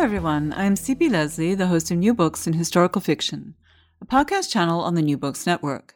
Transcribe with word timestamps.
everyone. 0.00 0.54
I'm 0.56 0.76
CP 0.76 1.10
Lesley, 1.10 1.54
the 1.54 1.66
host 1.66 1.90
of 1.90 1.98
New 1.98 2.14
Books 2.14 2.46
in 2.46 2.54
Historical 2.54 3.02
Fiction, 3.02 3.54
a 4.00 4.06
podcast 4.06 4.50
channel 4.50 4.80
on 4.80 4.94
the 4.94 5.02
New 5.02 5.18
Books 5.18 5.46
Network. 5.46 5.94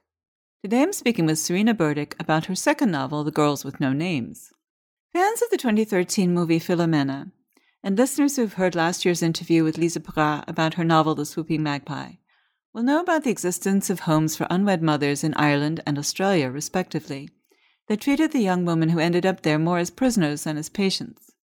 Today 0.62 0.82
I'm 0.82 0.92
speaking 0.92 1.24
with 1.24 1.38
Serena 1.38 1.72
Burdick 1.72 2.14
about 2.20 2.44
her 2.44 2.54
second 2.54 2.90
novel, 2.90 3.24
The 3.24 3.30
Girls 3.30 3.64
with 3.64 3.80
No 3.80 3.94
Names. 3.94 4.52
Fans 5.14 5.40
of 5.40 5.48
the 5.48 5.56
2013 5.56 6.34
movie 6.34 6.60
Philomena, 6.60 7.32
and 7.82 7.96
listeners 7.96 8.36
who've 8.36 8.52
heard 8.52 8.74
last 8.74 9.06
year's 9.06 9.22
interview 9.22 9.64
with 9.64 9.78
Lisa 9.78 10.00
Prat 10.00 10.44
about 10.46 10.74
her 10.74 10.84
novel 10.84 11.14
The 11.14 11.24
Swooping 11.24 11.62
Magpie, 11.62 12.16
will 12.74 12.82
know 12.82 13.00
about 13.00 13.24
the 13.24 13.30
existence 13.30 13.88
of 13.88 14.00
homes 14.00 14.36
for 14.36 14.46
unwed 14.50 14.82
mothers 14.82 15.24
in 15.24 15.32
Ireland 15.32 15.80
and 15.86 15.98
Australia, 15.98 16.50
respectively, 16.50 17.30
that 17.88 18.02
treated 18.02 18.32
the 18.32 18.40
young 18.40 18.66
women 18.66 18.90
who 18.90 18.98
ended 18.98 19.24
up 19.24 19.40
there 19.40 19.58
more 19.58 19.78
as 19.78 19.88
prisoners 19.88 20.44
than 20.44 20.58
as 20.58 20.68
patients. 20.68 21.33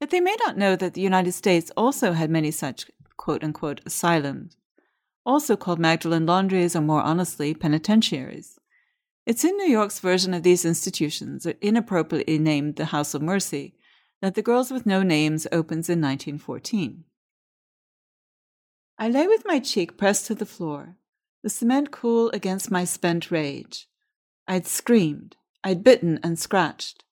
Yet 0.00 0.10
they 0.10 0.20
may 0.20 0.36
not 0.44 0.56
know 0.56 0.76
that 0.76 0.94
the 0.94 1.00
United 1.00 1.32
States 1.32 1.70
also 1.76 2.12
had 2.12 2.30
many 2.30 2.50
such 2.50 2.90
quote 3.16 3.44
unquote 3.44 3.82
asylums, 3.84 4.56
also 5.26 5.56
called 5.56 5.78
Magdalen 5.78 6.24
laundries 6.24 6.74
or 6.74 6.80
more 6.80 7.02
honestly, 7.02 7.52
penitentiaries. 7.54 8.58
It's 9.26 9.44
in 9.44 9.56
New 9.58 9.68
York's 9.68 10.00
version 10.00 10.32
of 10.32 10.42
these 10.42 10.64
institutions, 10.64 11.46
inappropriately 11.60 12.38
named 12.38 12.76
the 12.76 12.86
House 12.86 13.12
of 13.12 13.20
Mercy, 13.20 13.74
that 14.22 14.34
The 14.34 14.42
Girls 14.42 14.70
with 14.70 14.86
No 14.86 15.02
Names 15.02 15.46
opens 15.52 15.88
in 15.88 16.00
1914. 16.00 17.04
I 18.98 19.08
lay 19.08 19.26
with 19.26 19.44
my 19.46 19.58
cheek 19.58 19.96
pressed 19.96 20.26
to 20.26 20.34
the 20.34 20.46
floor, 20.46 20.96
the 21.42 21.50
cement 21.50 21.90
cool 21.90 22.30
against 22.30 22.70
my 22.70 22.84
spent 22.84 23.30
rage. 23.30 23.86
I'd 24.48 24.66
screamed, 24.66 25.36
I'd 25.62 25.84
bitten 25.84 26.18
and 26.22 26.38
scratched. 26.38 27.04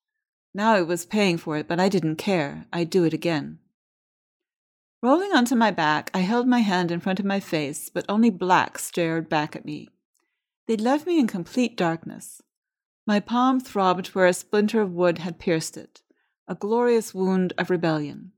Now 0.53 0.73
I 0.73 0.81
was 0.81 1.05
paying 1.05 1.37
for 1.37 1.57
it, 1.57 1.67
but 1.67 1.79
I 1.79 1.89
didn't 1.89 2.15
care. 2.15 2.65
I'd 2.73 2.89
do 2.89 3.03
it 3.03 3.13
again. 3.13 3.59
Rolling 5.01 5.31
onto 5.31 5.55
my 5.55 5.71
back, 5.71 6.11
I 6.13 6.19
held 6.19 6.47
my 6.47 6.59
hand 6.59 6.91
in 6.91 6.99
front 6.99 7.19
of 7.19 7.25
my 7.25 7.39
face, 7.39 7.89
but 7.89 8.05
only 8.09 8.29
black 8.29 8.77
stared 8.77 9.29
back 9.29 9.55
at 9.55 9.63
me. 9.63 9.89
They'd 10.67 10.81
left 10.81 11.07
me 11.07 11.19
in 11.19 11.27
complete 11.27 11.77
darkness. 11.77 12.41
My 13.07 13.19
palm 13.19 13.59
throbbed 13.59 14.07
where 14.07 14.27
a 14.27 14.33
splinter 14.33 14.81
of 14.81 14.91
wood 14.91 15.19
had 15.19 15.39
pierced 15.39 15.77
it, 15.77 16.01
a 16.47 16.55
glorious 16.55 17.13
wound 17.13 17.53
of 17.57 17.69
rebellion. 17.69 18.33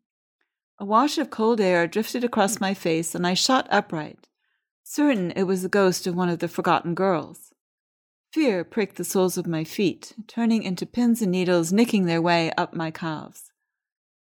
A 0.77 0.85
wash 0.85 1.17
of 1.17 1.29
cold 1.29 1.59
air 1.59 1.87
drifted 1.87 2.23
across 2.23 2.59
my 2.59 2.73
face, 2.73 3.15
and 3.15 3.25
I 3.25 3.33
shot 3.33 3.67
upright, 3.71 4.27
certain 4.83 5.31
it 5.31 5.43
was 5.43 5.61
the 5.61 5.69
ghost 5.69 6.07
of 6.07 6.15
one 6.15 6.29
of 6.29 6.39
the 6.39 6.47
forgotten 6.47 6.93
girls. 6.93 7.53
Fear 8.33 8.63
pricked 8.63 8.95
the 8.95 9.03
soles 9.03 9.37
of 9.37 9.45
my 9.45 9.65
feet, 9.65 10.13
turning 10.25 10.63
into 10.63 10.85
pins 10.85 11.21
and 11.21 11.31
needles 11.31 11.73
nicking 11.73 12.05
their 12.05 12.21
way 12.21 12.49
up 12.57 12.73
my 12.73 12.89
calves. 12.89 13.51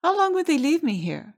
How 0.02 0.18
long 0.18 0.34
would 0.34 0.48
they 0.48 0.58
leave 0.58 0.82
me 0.82 0.96
here? 0.96 1.34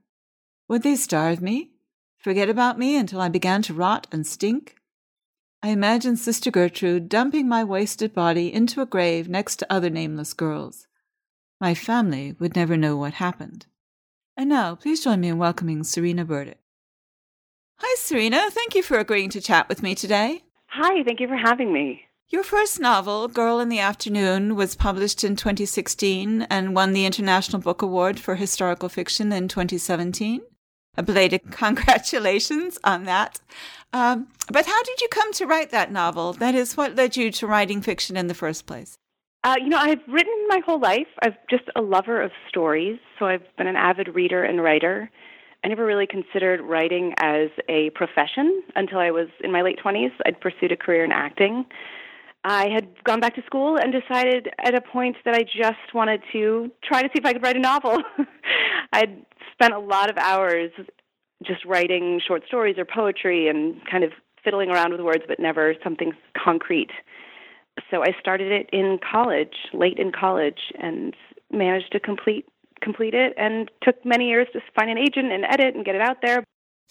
Would 0.68 0.84
they 0.84 0.94
starve 0.94 1.42
me? 1.42 1.72
Forget 2.18 2.48
about 2.48 2.78
me 2.78 2.96
until 2.96 3.20
I 3.20 3.28
began 3.28 3.62
to 3.62 3.74
rot 3.74 4.06
and 4.12 4.24
stink? 4.24 4.76
I 5.64 5.70
imagined 5.70 6.20
Sister 6.20 6.52
Gertrude 6.52 7.08
dumping 7.08 7.48
my 7.48 7.64
wasted 7.64 8.14
body 8.14 8.52
into 8.52 8.80
a 8.80 8.86
grave 8.86 9.28
next 9.28 9.56
to 9.56 9.72
other 9.72 9.90
nameless 9.90 10.32
girls. 10.32 10.86
My 11.60 11.74
family 11.74 12.36
would 12.38 12.54
never 12.54 12.76
know 12.76 12.96
what 12.96 13.14
happened. 13.14 13.66
And 14.36 14.48
now, 14.48 14.76
please 14.76 15.02
join 15.02 15.20
me 15.20 15.28
in 15.28 15.38
welcoming 15.38 15.82
Serena 15.82 16.24
Burdick. 16.24 16.60
Hi, 17.78 17.96
Serena. 17.98 18.48
Thank 18.50 18.76
you 18.76 18.82
for 18.84 18.96
agreeing 18.96 19.30
to 19.30 19.40
chat 19.40 19.68
with 19.68 19.82
me 19.82 19.96
today. 19.96 20.44
Hi, 20.68 21.02
thank 21.02 21.18
you 21.18 21.26
for 21.26 21.36
having 21.36 21.72
me. 21.72 22.04
Your 22.32 22.44
first 22.44 22.78
novel, 22.78 23.26
Girl 23.26 23.58
in 23.58 23.70
the 23.70 23.80
Afternoon, 23.80 24.54
was 24.54 24.76
published 24.76 25.24
in 25.24 25.34
2016 25.34 26.42
and 26.42 26.76
won 26.76 26.92
the 26.92 27.04
International 27.04 27.60
Book 27.60 27.82
Award 27.82 28.20
for 28.20 28.36
Historical 28.36 28.88
Fiction 28.88 29.32
in 29.32 29.48
2017. 29.48 30.40
A 30.96 31.02
belated 31.02 31.40
congratulations 31.50 32.78
on 32.84 33.02
that. 33.02 33.40
Um, 33.92 34.28
but 34.48 34.64
how 34.64 34.80
did 34.84 35.00
you 35.00 35.08
come 35.08 35.32
to 35.32 35.46
write 35.46 35.70
that 35.70 35.90
novel? 35.90 36.32
That 36.32 36.54
is, 36.54 36.76
what 36.76 36.94
led 36.94 37.16
you 37.16 37.32
to 37.32 37.48
writing 37.48 37.82
fiction 37.82 38.16
in 38.16 38.28
the 38.28 38.34
first 38.34 38.64
place? 38.64 38.94
Uh, 39.42 39.56
you 39.60 39.68
know, 39.68 39.78
I've 39.78 40.06
written 40.06 40.46
my 40.46 40.60
whole 40.64 40.78
life. 40.78 41.08
I'm 41.24 41.34
just 41.50 41.64
a 41.74 41.80
lover 41.80 42.22
of 42.22 42.30
stories, 42.48 43.00
so 43.18 43.26
I've 43.26 43.42
been 43.58 43.66
an 43.66 43.74
avid 43.74 44.14
reader 44.14 44.44
and 44.44 44.62
writer. 44.62 45.10
I 45.64 45.68
never 45.68 45.84
really 45.84 46.06
considered 46.06 46.60
writing 46.60 47.12
as 47.18 47.48
a 47.68 47.90
profession 47.90 48.62
until 48.76 49.00
I 49.00 49.10
was 49.10 49.26
in 49.42 49.50
my 49.50 49.62
late 49.62 49.80
20s. 49.84 50.12
I'd 50.24 50.40
pursued 50.40 50.70
a 50.70 50.76
career 50.76 51.04
in 51.04 51.10
acting. 51.10 51.66
I 52.44 52.68
had 52.68 52.88
gone 53.04 53.20
back 53.20 53.34
to 53.34 53.42
school 53.42 53.76
and 53.76 53.92
decided 53.92 54.48
at 54.58 54.74
a 54.74 54.80
point 54.80 55.16
that 55.24 55.34
I 55.34 55.42
just 55.42 55.94
wanted 55.94 56.22
to 56.32 56.70
try 56.82 57.02
to 57.02 57.08
see 57.08 57.18
if 57.18 57.26
I 57.26 57.32
could 57.34 57.42
write 57.42 57.56
a 57.56 57.60
novel. 57.60 57.98
I'd 58.92 59.24
spent 59.52 59.74
a 59.74 59.78
lot 59.78 60.08
of 60.08 60.16
hours 60.16 60.70
just 61.44 61.64
writing 61.64 62.20
short 62.26 62.42
stories 62.46 62.76
or 62.78 62.84
poetry 62.84 63.48
and 63.48 63.80
kind 63.90 64.04
of 64.04 64.12
fiddling 64.42 64.70
around 64.70 64.92
with 64.92 65.00
words, 65.00 65.24
but 65.28 65.38
never 65.38 65.74
something 65.84 66.12
concrete. 66.42 66.90
So 67.90 68.02
I 68.02 68.14
started 68.18 68.52
it 68.52 68.70
in 68.72 68.98
college, 68.98 69.54
late 69.74 69.98
in 69.98 70.10
college, 70.12 70.60
and 70.80 71.14
managed 71.52 71.92
to 71.92 72.00
complete 72.00 72.46
complete 72.82 73.12
it 73.12 73.34
and 73.36 73.70
took 73.82 74.02
many 74.06 74.26
years 74.28 74.48
to 74.54 74.60
find 74.74 74.90
an 74.90 74.96
agent 74.96 75.30
and 75.30 75.44
edit 75.44 75.74
and 75.74 75.84
get 75.84 75.94
it 75.94 76.00
out 76.00 76.16
there 76.22 76.42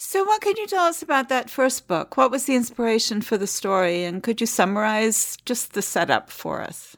so, 0.02 0.24
what 0.24 0.40
can 0.40 0.56
you 0.56 0.66
tell 0.66 0.86
us 0.86 1.02
about 1.02 1.28
that 1.28 1.50
first 1.50 1.86
book? 1.86 2.16
What 2.16 2.32
was 2.32 2.46
the 2.46 2.56
inspiration 2.56 3.20
for 3.20 3.38
the 3.38 3.46
story? 3.46 4.06
And 4.06 4.24
could 4.24 4.40
you 4.40 4.48
summarize 4.48 5.38
just 5.46 5.74
the 5.74 5.82
setup 5.82 6.30
for 6.30 6.62
us? 6.62 6.96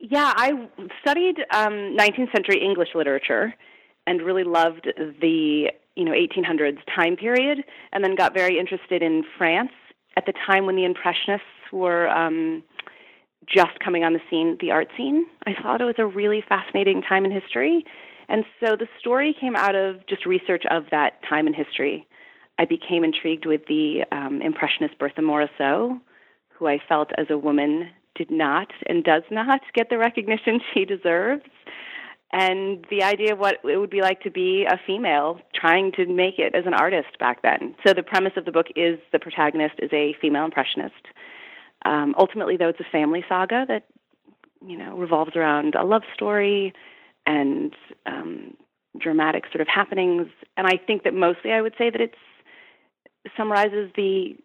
Yeah, 0.00 0.32
I 0.36 0.68
studied 1.00 1.44
um, 1.52 1.96
19th 1.96 2.32
century 2.32 2.60
English 2.60 2.88
literature 2.96 3.54
and 4.04 4.20
really 4.20 4.42
loved 4.42 4.88
the 5.20 5.70
you 5.94 6.04
know 6.04 6.10
1800s 6.10 6.78
time 6.92 7.14
period, 7.16 7.62
and 7.92 8.02
then 8.02 8.16
got 8.16 8.34
very 8.34 8.58
interested 8.58 9.00
in 9.00 9.22
France 9.38 9.70
at 10.16 10.26
the 10.26 10.34
time 10.44 10.66
when 10.66 10.74
the 10.74 10.84
Impressionists 10.84 11.46
were 11.72 12.08
um, 12.08 12.64
just 13.46 13.78
coming 13.78 14.02
on 14.02 14.12
the 14.12 14.20
scene, 14.28 14.56
the 14.60 14.72
art 14.72 14.88
scene. 14.96 15.24
I 15.46 15.52
thought 15.62 15.80
it 15.80 15.84
was 15.84 15.94
a 15.98 16.06
really 16.06 16.42
fascinating 16.48 17.00
time 17.02 17.24
in 17.24 17.30
history, 17.30 17.84
and 18.28 18.44
so 18.60 18.76
the 18.76 18.88
story 18.98 19.34
came 19.38 19.56
out 19.56 19.74
of 19.74 20.06
just 20.06 20.26
research 20.26 20.64
of 20.70 20.84
that 20.90 21.20
time 21.28 21.46
in 21.46 21.54
history. 21.54 22.06
I 22.58 22.64
became 22.64 23.04
intrigued 23.04 23.46
with 23.46 23.66
the 23.68 24.04
um, 24.10 24.40
Impressionist 24.42 24.98
Bertha 24.98 25.20
Morisot, 25.20 26.00
who 26.48 26.66
I 26.66 26.78
felt 26.88 27.10
as 27.18 27.26
a 27.30 27.38
woman 27.38 27.90
did 28.14 28.30
not 28.30 28.68
and 28.86 29.04
does 29.04 29.22
not 29.30 29.60
get 29.74 29.90
the 29.90 29.98
recognition 29.98 30.60
she 30.74 30.84
deserves. 30.84 31.44
And 32.32 32.84
the 32.90 33.04
idea 33.04 33.34
of 33.34 33.38
what 33.38 33.58
it 33.64 33.76
would 33.76 33.90
be 33.90 34.02
like 34.02 34.20
to 34.22 34.30
be 34.30 34.66
a 34.68 34.80
female 34.84 35.40
trying 35.54 35.92
to 35.92 36.06
make 36.06 36.38
it 36.38 36.54
as 36.54 36.66
an 36.66 36.74
artist 36.74 37.18
back 37.20 37.42
then. 37.42 37.76
So 37.86 37.94
the 37.94 38.02
premise 38.02 38.32
of 38.36 38.44
the 38.44 38.52
book 38.52 38.66
is 38.74 38.98
the 39.12 39.20
protagonist 39.20 39.76
is 39.78 39.90
a 39.92 40.14
female 40.20 40.44
impressionist. 40.44 40.94
Um, 41.84 42.14
ultimately, 42.18 42.56
though, 42.56 42.68
it's 42.68 42.80
a 42.80 42.90
family 42.90 43.24
saga 43.28 43.64
that 43.68 43.84
you 44.66 44.76
know 44.76 44.96
revolves 44.96 45.36
around 45.36 45.76
a 45.76 45.84
love 45.84 46.02
story, 46.14 46.74
and 47.26 47.74
um, 48.06 48.54
dramatic 48.98 49.44
sort 49.52 49.60
of 49.60 49.68
happenings. 49.68 50.28
And 50.56 50.66
I 50.66 50.78
think 50.86 51.04
that 51.04 51.14
mostly 51.14 51.52
I 51.52 51.60
would 51.60 51.74
say 51.76 51.90
that 51.90 52.00
it 52.00 52.14
summarizes 53.36 53.90
the 53.96 54.36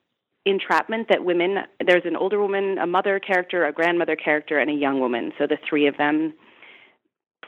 entrapment 0.45 1.07
that 1.09 1.23
women 1.23 1.57
there's 1.85 2.05
an 2.05 2.15
older 2.15 2.41
woman, 2.41 2.77
a 2.79 2.87
mother 2.87 3.19
character, 3.19 3.65
a 3.65 3.71
grandmother 3.71 4.15
character, 4.15 4.57
and 4.59 4.69
a 4.69 4.73
young 4.73 4.99
woman. 4.99 5.31
So 5.37 5.45
the 5.47 5.57
three 5.69 5.87
of 5.87 5.97
them 5.97 6.33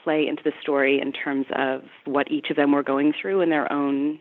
play 0.04 0.28
into 0.28 0.44
the 0.44 0.52
story 0.62 1.00
in 1.02 1.12
terms 1.12 1.46
of 1.56 1.82
what 2.06 2.32
each 2.32 2.48
of 2.50 2.56
them 2.56 2.72
were 2.72 2.84
going 2.84 3.14
through 3.20 3.42
in 3.42 3.50
their 3.50 3.72
own 3.72 4.20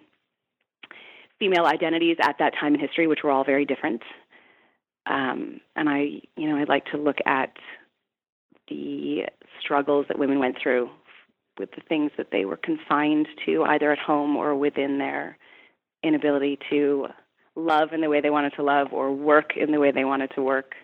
female 1.38 1.66
identities 1.66 2.16
at 2.22 2.36
that 2.38 2.52
time 2.58 2.74
in 2.74 2.80
history, 2.80 3.06
which 3.06 3.20
were 3.24 3.30
all 3.30 3.44
very 3.44 3.64
different. 3.64 4.02
Um, 5.06 5.60
and 5.74 5.88
I, 5.88 6.20
you 6.36 6.48
know, 6.48 6.56
I'd 6.56 6.68
like 6.68 6.86
to 6.92 6.96
look 6.96 7.16
at 7.26 7.52
the 8.68 9.22
struggles 9.60 10.06
that 10.08 10.18
women 10.18 10.38
went 10.38 10.56
through 10.62 10.88
with 11.58 11.70
the 11.72 11.82
things 11.88 12.10
that 12.16 12.28
they 12.32 12.44
were 12.44 12.56
confined 12.56 13.28
to 13.46 13.64
either 13.64 13.92
at 13.92 13.98
home 13.98 14.36
or 14.36 14.54
within 14.54 14.98
their 14.98 15.36
inability 16.02 16.58
to 16.70 17.08
love 17.54 17.92
in 17.92 18.00
the 18.00 18.08
way 18.08 18.20
they 18.20 18.30
wanted 18.30 18.54
to 18.54 18.62
love 18.62 18.88
or 18.92 19.12
work 19.12 19.56
in 19.56 19.72
the 19.72 19.80
way 19.80 19.92
they 19.92 20.04
wanted 20.04 20.30
to 20.34 20.42
work. 20.42 20.74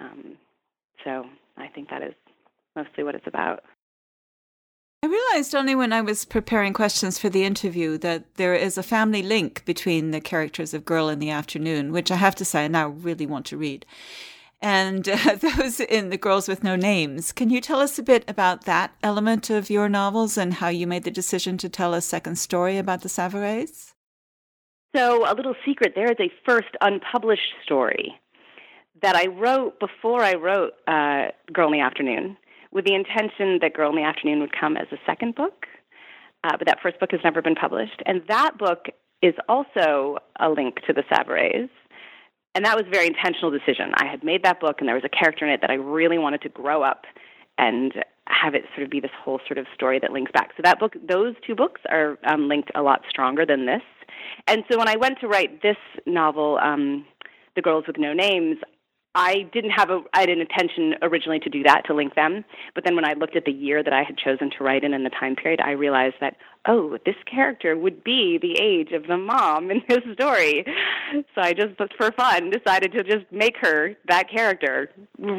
Um, 0.00 0.36
so 1.04 1.24
I 1.56 1.68
think 1.68 1.90
that 1.90 2.02
is 2.02 2.14
mostly 2.74 3.04
what 3.04 3.14
it's 3.14 3.26
about. 3.26 3.62
I 5.02 5.06
realized 5.06 5.54
only 5.54 5.74
when 5.74 5.92
I 5.92 6.00
was 6.00 6.24
preparing 6.24 6.72
questions 6.72 7.18
for 7.18 7.28
the 7.28 7.44
interview 7.44 7.98
that 7.98 8.36
there 8.36 8.54
is 8.54 8.78
a 8.78 8.82
family 8.82 9.22
link 9.22 9.62
between 9.66 10.12
the 10.12 10.20
characters 10.20 10.72
of 10.72 10.86
Girl 10.86 11.10
in 11.10 11.18
the 11.18 11.28
Afternoon, 11.28 11.92
which 11.92 12.10
I 12.10 12.16
have 12.16 12.34
to 12.36 12.44
say 12.44 12.64
I 12.64 12.68
now 12.68 12.88
really 12.88 13.26
want 13.26 13.44
to 13.46 13.58
read 13.58 13.84
and 14.60 15.08
uh, 15.08 15.36
those 15.36 15.80
in 15.80 16.10
The 16.10 16.16
Girls 16.16 16.48
with 16.48 16.64
No 16.64 16.76
Names. 16.76 17.32
Can 17.32 17.50
you 17.50 17.60
tell 17.60 17.80
us 17.80 17.98
a 17.98 18.02
bit 18.02 18.24
about 18.28 18.64
that 18.64 18.94
element 19.02 19.50
of 19.50 19.70
your 19.70 19.88
novels 19.88 20.36
and 20.38 20.54
how 20.54 20.68
you 20.68 20.86
made 20.86 21.04
the 21.04 21.10
decision 21.10 21.58
to 21.58 21.68
tell 21.68 21.94
a 21.94 22.00
second 22.00 22.36
story 22.36 22.78
about 22.78 23.02
the 23.02 23.08
Savarays? 23.08 23.92
So, 24.94 25.30
a 25.30 25.34
little 25.34 25.56
secret 25.66 25.94
there 25.94 26.10
is 26.10 26.18
a 26.20 26.30
first 26.46 26.68
unpublished 26.80 27.54
story 27.64 28.14
that 29.02 29.16
I 29.16 29.26
wrote 29.26 29.80
before 29.80 30.22
I 30.22 30.34
wrote 30.34 30.72
uh, 30.86 31.32
Girl 31.52 31.66
in 31.66 31.72
the 31.72 31.80
Afternoon, 31.80 32.36
with 32.70 32.84
the 32.84 32.94
intention 32.94 33.58
that 33.60 33.74
Girl 33.74 33.90
in 33.90 33.96
the 33.96 34.02
Afternoon 34.02 34.40
would 34.40 34.52
come 34.58 34.76
as 34.76 34.86
a 34.92 34.96
second 35.04 35.34
book. 35.34 35.66
uh, 36.44 36.56
but 36.58 36.66
that 36.66 36.78
first 36.82 37.00
book 37.00 37.10
has 37.10 37.20
never 37.24 37.42
been 37.42 37.54
published. 37.54 38.02
And 38.06 38.22
that 38.28 38.58
book 38.58 38.86
is 39.22 39.34
also 39.48 40.18
a 40.38 40.50
link 40.50 40.76
to 40.86 40.92
the 40.92 41.02
Savarays. 41.10 41.70
And 42.54 42.64
that 42.64 42.76
was 42.76 42.86
a 42.86 42.90
very 42.90 43.06
intentional 43.06 43.50
decision. 43.50 43.92
I 43.96 44.06
had 44.06 44.22
made 44.22 44.44
that 44.44 44.60
book, 44.60 44.76
and 44.78 44.88
there 44.88 44.94
was 44.94 45.04
a 45.04 45.08
character 45.08 45.44
in 45.44 45.52
it 45.52 45.60
that 45.60 45.70
I 45.70 45.74
really 45.74 46.18
wanted 46.18 46.40
to 46.42 46.48
grow 46.48 46.82
up 46.82 47.04
and 47.58 47.92
have 48.26 48.54
it 48.54 48.64
sort 48.74 48.84
of 48.84 48.90
be 48.90 49.00
this 49.00 49.10
whole 49.22 49.40
sort 49.46 49.58
of 49.58 49.66
story 49.74 49.98
that 49.98 50.12
links 50.12 50.32
back. 50.32 50.50
So 50.56 50.62
that 50.64 50.78
book, 50.78 50.94
those 51.08 51.34
two 51.46 51.54
books 51.54 51.80
are 51.90 52.18
um, 52.24 52.48
linked 52.48 52.70
a 52.74 52.82
lot 52.82 53.02
stronger 53.08 53.44
than 53.44 53.66
this. 53.66 53.82
And 54.46 54.64
so 54.70 54.78
when 54.78 54.88
I 54.88 54.96
went 54.96 55.20
to 55.20 55.28
write 55.28 55.62
this 55.62 55.76
novel, 56.06 56.58
um, 56.62 57.04
The 57.56 57.62
Girls 57.62 57.84
with 57.86 57.98
No 57.98 58.12
Names, 58.12 58.58
I 59.14 59.48
didn't 59.52 59.70
have 59.70 59.90
a 59.90 60.02
I 60.12 60.20
had 60.20 60.28
an 60.28 60.40
intention 60.40 60.94
originally 61.02 61.38
to 61.40 61.50
do 61.50 61.62
that 61.62 61.82
to 61.86 61.94
link 61.94 62.14
them, 62.14 62.44
but 62.74 62.84
then 62.84 62.96
when 62.96 63.04
I 63.04 63.12
looked 63.12 63.36
at 63.36 63.44
the 63.44 63.52
year 63.52 63.82
that 63.82 63.92
I 63.92 64.02
had 64.02 64.16
chosen 64.18 64.50
to 64.58 64.64
write 64.64 64.82
in 64.82 64.92
and 64.92 65.06
the 65.06 65.10
time 65.10 65.36
period, 65.36 65.60
I 65.60 65.72
realized 65.72 66.16
that 66.20 66.36
oh, 66.66 66.98
this 67.04 67.14
character 67.30 67.76
would 67.76 68.02
be 68.02 68.38
the 68.40 68.58
age 68.60 68.92
of 68.92 69.06
the 69.06 69.18
mom 69.18 69.70
in 69.70 69.82
this 69.88 70.00
story. 70.14 70.64
So 71.34 71.42
I 71.42 71.52
just 71.52 71.74
for 71.96 72.10
fun 72.12 72.50
decided 72.50 72.92
to 72.92 73.04
just 73.04 73.30
make 73.30 73.56
her 73.60 73.94
that 74.08 74.28
character 74.28 74.90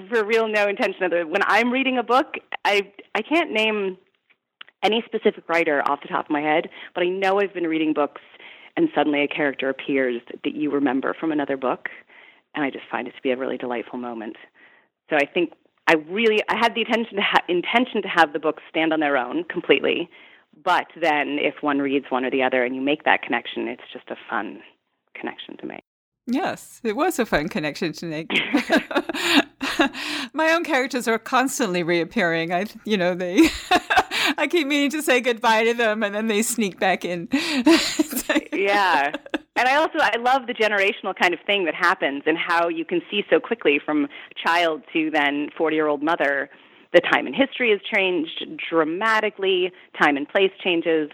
for 0.10 0.24
real 0.24 0.48
no 0.48 0.68
intention 0.68 1.04
of 1.04 1.14
it. 1.14 1.28
When 1.28 1.42
I'm 1.46 1.72
reading 1.72 1.98
a 1.98 2.04
book, 2.04 2.36
I 2.64 2.92
I 3.14 3.22
can't 3.22 3.52
name 3.52 3.98
any 4.84 5.04
specific 5.06 5.50
writer 5.50 5.82
off 5.90 6.02
the 6.02 6.08
top 6.08 6.26
of 6.26 6.32
my 6.32 6.42
head, 6.42 6.70
but 6.94 7.04
I 7.04 7.08
know 7.08 7.40
I've 7.42 7.54
been 7.54 7.68
reading 7.68 7.94
books 7.94 8.22
and 8.78 8.90
suddenly 8.94 9.24
a 9.24 9.28
character 9.28 9.70
appears 9.70 10.22
that 10.44 10.56
you 10.56 10.70
remember 10.70 11.16
from 11.20 11.32
another 11.32 11.58
book 11.58 11.90
and 12.56 12.64
I 12.64 12.70
just 12.70 12.86
find 12.90 13.08
it 13.08 13.12
to 13.12 13.22
be 13.22 13.32
a 13.32 13.38
really 13.38 13.58
delightful 13.58 14.00
moment. 14.00 14.38
So 15.10 15.18
I 15.18 15.26
think 15.26 15.52
I 15.88 15.96
really 16.10 16.42
I 16.50 16.58
had 16.58 16.74
the 16.74 16.82
intention 16.82 17.18
to 17.18 17.22
ha- 17.22 17.44
intention 17.48 18.02
to 18.02 18.08
have 18.08 18.34
the 18.34 18.40
books 18.40 18.64
stand 18.70 18.94
on 18.94 19.00
their 19.00 19.18
own 19.18 19.44
completely, 19.44 20.10
but 20.64 20.88
then 21.00 21.38
if 21.40 21.62
one 21.62 21.80
reads 21.80 22.06
one 22.10 22.26
or 22.26 22.32
the 22.32 22.42
other 22.42 22.64
and 22.64 22.76
you 22.76 22.82
make 22.82 23.04
that 23.04 23.22
connection, 23.22 23.68
it's 23.68 23.84
just 23.94 24.10
a 24.10 24.16
fun 24.30 24.62
connection 25.14 25.58
to 25.58 25.66
make. 25.66 25.84
Yes, 26.28 26.82
it 26.84 26.96
was 26.96 27.20
a 27.20 27.26
fun 27.26 27.50
connection 27.50 27.94
to 27.94 28.06
make. 28.08 28.30
My 30.34 30.54
own 30.54 30.64
characters 30.64 31.08
are 31.08 31.20
constantly 31.20 31.84
reappearing. 31.84 32.52
I, 32.52 32.66
you 32.84 32.98
know, 32.98 33.14
they. 33.14 33.48
I 34.38 34.48
keep 34.48 34.68
meaning 34.68 34.90
to 34.92 35.02
say 35.02 35.22
goodbye 35.22 35.64
to 35.66 35.74
them, 35.74 36.04
and 36.04 36.16
then 36.16 36.28
they 36.28 36.42
sneak 36.42 36.80
back 36.80 37.06
in. 37.06 37.28
yeah, 38.54 39.12
and 39.56 39.68
I 39.68 39.76
also 39.76 40.00
I 40.00 40.18
love 40.18 40.48
the 40.48 40.54
generational 40.54 41.16
kind 41.16 41.34
of 41.34 41.40
thing 41.46 41.66
that 41.66 41.76
happens 41.76 42.24
and 42.26 42.38
how 42.38 42.68
you 42.68 42.86
can 42.86 43.02
see 43.10 43.24
so 43.30 43.40
quickly 43.40 43.80
from 43.84 44.08
child 44.44 44.84
to 44.94 45.12
then 45.12 45.50
40-year-old 45.58 46.04
mother 46.04 46.50
the 46.94 47.02
time 47.02 47.28
in 47.28 47.34
history 47.34 47.72
has 47.72 47.82
changed 47.94 48.46
dramatically, 48.70 49.72
time 50.02 50.16
and 50.16 50.28
place 50.28 50.52
changes, 50.64 51.10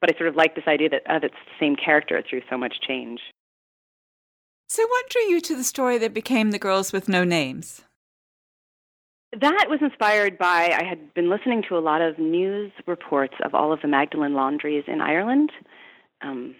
but 0.00 0.14
I 0.14 0.16
sort 0.16 0.28
of 0.28 0.36
like 0.36 0.54
this 0.54 0.64
idea 0.68 0.88
that 0.90 1.02
uh, 1.10 1.18
it's 1.22 1.34
the 1.34 1.58
same 1.58 1.74
character 1.76 2.22
through 2.28 2.42
so 2.48 2.56
much 2.56 2.74
change. 2.86 3.20
So 4.68 4.86
what 4.86 5.10
drew 5.10 5.22
you 5.22 5.40
to 5.40 5.56
the 5.56 5.64
story 5.64 5.98
that 5.98 6.14
became 6.14 6.50
The 6.50 6.58
Girls 6.58 6.92
with 6.92 7.08
No 7.08 7.24
Names? 7.24 7.82
That 9.40 9.66
was 9.68 9.80
inspired 9.80 10.38
by 10.38 10.70
I 10.78 10.84
had 10.84 11.12
been 11.14 11.28
listening 11.28 11.62
to 11.68 11.76
a 11.76 11.80
lot 11.80 12.00
of 12.00 12.18
news 12.18 12.70
reports 12.86 13.34
of 13.44 13.54
all 13.54 13.72
of 13.72 13.80
the 13.82 13.88
Magdalen 13.88 14.34
laundries 14.34 14.84
in 14.86 15.00
Ireland. 15.00 15.50
Um, 16.22 16.54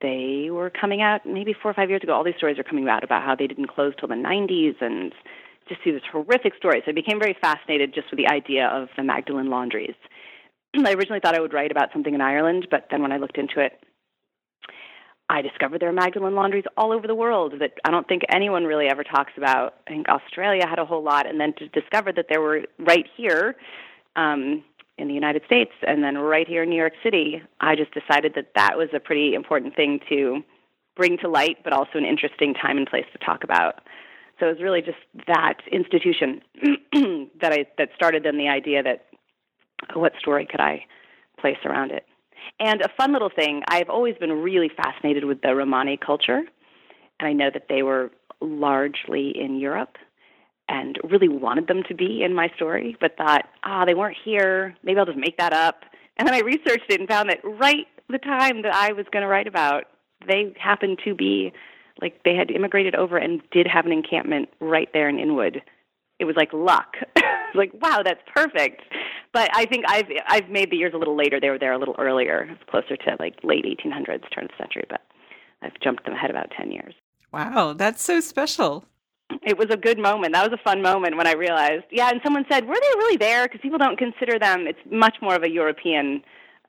they 0.00 0.48
were 0.50 0.70
coming 0.70 1.02
out 1.02 1.26
maybe 1.26 1.52
four 1.52 1.70
or 1.70 1.74
five 1.74 1.90
years 1.90 2.02
ago. 2.02 2.14
All 2.14 2.24
these 2.24 2.36
stories 2.36 2.58
are 2.58 2.62
coming 2.62 2.88
out 2.88 3.04
about 3.04 3.22
how 3.22 3.34
they 3.34 3.46
didn't 3.46 3.68
close 3.68 3.92
till 3.98 4.08
the 4.08 4.14
90s 4.14 4.76
and 4.80 5.12
just 5.68 5.82
see 5.84 5.90
this 5.90 6.02
horrific 6.10 6.54
stories. 6.56 6.82
So 6.84 6.90
I 6.90 6.94
became 6.94 7.18
very 7.18 7.36
fascinated 7.40 7.94
just 7.94 8.10
with 8.10 8.18
the 8.18 8.28
idea 8.28 8.68
of 8.68 8.88
the 8.96 9.02
Magdalen 9.02 9.50
laundries. 9.50 9.94
I 10.76 10.92
originally 10.92 11.20
thought 11.20 11.34
I 11.34 11.40
would 11.40 11.52
write 11.52 11.70
about 11.70 11.92
something 11.92 12.14
in 12.14 12.20
Ireland, 12.20 12.68
but 12.70 12.86
then 12.90 13.02
when 13.02 13.12
I 13.12 13.18
looked 13.18 13.38
into 13.38 13.60
it, 13.60 13.82
I 15.28 15.42
discovered 15.42 15.80
there 15.80 15.88
are 15.88 15.92
Magdalen 15.92 16.34
laundries 16.34 16.64
all 16.76 16.92
over 16.92 17.06
the 17.06 17.14
world 17.14 17.54
that 17.60 17.72
I 17.84 17.90
don't 17.90 18.06
think 18.06 18.22
anyone 18.28 18.64
really 18.64 18.86
ever 18.86 19.02
talks 19.02 19.32
about. 19.36 19.74
I 19.86 19.90
think 19.90 20.08
Australia 20.08 20.66
had 20.68 20.78
a 20.78 20.84
whole 20.84 21.02
lot, 21.02 21.26
and 21.26 21.40
then 21.40 21.52
to 21.54 21.68
discover 21.68 22.12
that 22.12 22.26
there 22.28 22.40
were 22.40 22.62
right 22.78 23.06
here 23.16 23.56
um, 24.14 24.62
in 24.98 25.08
the 25.08 25.14
United 25.14 25.42
States 25.46 25.72
and 25.86 26.02
then 26.02 26.16
right 26.16 26.48
here 26.48 26.62
in 26.62 26.70
New 26.70 26.76
York 26.76 26.94
City, 27.02 27.42
I 27.60 27.74
just 27.76 27.92
decided 27.92 28.32
that 28.34 28.52
that 28.54 28.78
was 28.78 28.88
a 28.94 29.00
pretty 29.00 29.34
important 29.34 29.76
thing 29.76 30.00
to 30.08 30.42
bring 30.96 31.18
to 31.18 31.28
light, 31.28 31.58
but 31.62 31.72
also 31.72 31.98
an 31.98 32.04
interesting 32.04 32.54
time 32.54 32.78
and 32.78 32.86
place 32.86 33.04
to 33.12 33.18
talk 33.18 33.44
about. 33.44 33.80
So 34.38 34.46
it 34.46 34.52
was 34.52 34.62
really 34.62 34.82
just 34.82 34.98
that 35.26 35.58
institution 35.70 36.40
that 37.40 37.52
I 37.52 37.66
that 37.78 37.90
started 37.94 38.22
then 38.22 38.38
the 38.38 38.48
idea 38.48 38.82
that 38.82 39.06
what 39.94 40.12
story 40.18 40.46
could 40.50 40.60
I 40.60 40.84
place 41.38 41.58
around 41.64 41.90
it. 41.90 42.04
And 42.58 42.80
a 42.80 42.88
fun 42.96 43.12
little 43.12 43.30
thing, 43.30 43.62
I've 43.68 43.90
always 43.90 44.16
been 44.16 44.32
really 44.32 44.70
fascinated 44.74 45.24
with 45.24 45.42
the 45.42 45.54
Romani 45.54 45.98
culture, 45.98 46.42
and 47.18 47.28
I 47.28 47.32
know 47.32 47.50
that 47.52 47.66
they 47.68 47.82
were 47.82 48.10
largely 48.40 49.32
in 49.38 49.58
Europe 49.58 49.96
and 50.68 50.98
really 51.08 51.28
wanted 51.28 51.68
them 51.68 51.82
to 51.88 51.94
be 51.94 52.22
in 52.22 52.34
my 52.34 52.50
story, 52.56 52.96
but 53.00 53.16
thought, 53.16 53.42
ah, 53.64 53.82
oh, 53.82 53.86
they 53.86 53.94
weren't 53.94 54.16
here. 54.24 54.74
Maybe 54.82 54.98
I'll 54.98 55.06
just 55.06 55.18
make 55.18 55.38
that 55.38 55.52
up. 55.52 55.84
And 56.16 56.26
then 56.26 56.34
I 56.34 56.40
researched 56.40 56.86
it 56.88 56.98
and 56.98 57.08
found 57.08 57.28
that 57.28 57.38
right 57.44 57.86
the 58.08 58.18
time 58.18 58.62
that 58.62 58.74
I 58.74 58.92
was 58.92 59.06
going 59.12 59.22
to 59.22 59.28
write 59.28 59.46
about, 59.46 59.84
they 60.26 60.54
happened 60.58 60.98
to 61.04 61.14
be 61.14 61.52
like 62.00 62.22
they 62.24 62.34
had 62.34 62.50
immigrated 62.50 62.94
over 62.94 63.16
and 63.16 63.40
did 63.50 63.66
have 63.66 63.86
an 63.86 63.92
encampment 63.92 64.48
right 64.60 64.88
there 64.92 65.08
in 65.08 65.18
Inwood. 65.18 65.62
It 66.18 66.24
was 66.24 66.36
like 66.36 66.52
luck. 66.52 66.96
It 67.46 67.56
was 67.56 67.68
like, 67.72 67.80
wow, 67.80 68.02
that's 68.02 68.20
perfect. 68.34 68.82
But 69.36 69.50
I 69.52 69.66
think 69.66 69.84
I've 69.86 70.06
I've 70.26 70.48
made 70.48 70.70
the 70.70 70.78
years 70.78 70.92
a 70.94 70.96
little 70.96 71.14
later. 71.14 71.38
They 71.38 71.50
were 71.50 71.58
there 71.58 71.74
a 71.74 71.78
little 71.78 71.94
earlier, 71.98 72.48
closer 72.70 72.96
to 72.96 73.16
like 73.20 73.34
late 73.42 73.66
1800s, 73.66 74.24
turn 74.34 74.44
of 74.44 74.50
the 74.50 74.56
century. 74.58 74.84
But 74.88 75.02
I've 75.60 75.78
jumped 75.84 76.06
them 76.06 76.14
ahead 76.14 76.30
about 76.30 76.50
10 76.56 76.72
years. 76.72 76.94
Wow, 77.34 77.74
that's 77.74 78.02
so 78.02 78.20
special 78.20 78.86
it 79.42 79.58
was 79.58 79.66
a 79.70 79.76
good 79.76 79.98
moment. 79.98 80.32
That 80.32 80.48
was 80.48 80.58
a 80.58 80.62
fun 80.62 80.82
moment 80.82 81.16
when 81.16 81.26
I 81.26 81.32
realized. 81.32 81.84
Yeah, 81.90 82.08
and 82.10 82.20
someone 82.24 82.44
said, 82.50 82.66
"Were 82.66 82.74
they 82.74 82.98
really 82.98 83.16
there?" 83.16 83.44
Because 83.44 83.60
people 83.60 83.78
don't 83.78 83.98
consider 83.98 84.38
them. 84.38 84.66
It's 84.66 84.78
much 84.90 85.16
more 85.20 85.34
of 85.34 85.42
a 85.42 85.50
European 85.50 86.22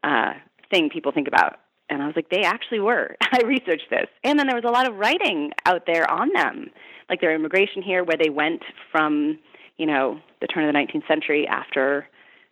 uh, 0.04 0.34
thing 0.72 0.90
people 0.90 1.12
think 1.12 1.28
about. 1.28 1.60
And 1.90 2.02
I 2.02 2.08
was 2.08 2.16
like, 2.16 2.30
"They 2.30 2.42
actually 2.42 2.80
were." 2.80 3.16
I 3.31 3.42
researched 3.46 3.90
this, 3.90 4.08
and 4.24 4.38
then 4.38 4.48
there 4.48 4.56
was 4.56 4.66
a 4.68 4.72
lot 4.72 4.90
of 4.90 4.96
writing 4.96 5.52
out 5.66 5.84
there 5.86 6.10
on 6.12 6.30
them, 6.34 6.72
like 7.10 7.22
their 7.22 7.34
immigration 7.34 7.81
here, 7.81 8.04
where 8.04 8.18
they 8.22 8.30
went 8.30 8.64
from, 8.92 9.40
you 9.78 9.86
know, 9.86 10.19
the 10.42 10.48
turn 10.48 10.68
of 10.68 10.74
the 10.74 10.78
19th 10.78 11.08
century 11.08 11.47
after 11.47 12.07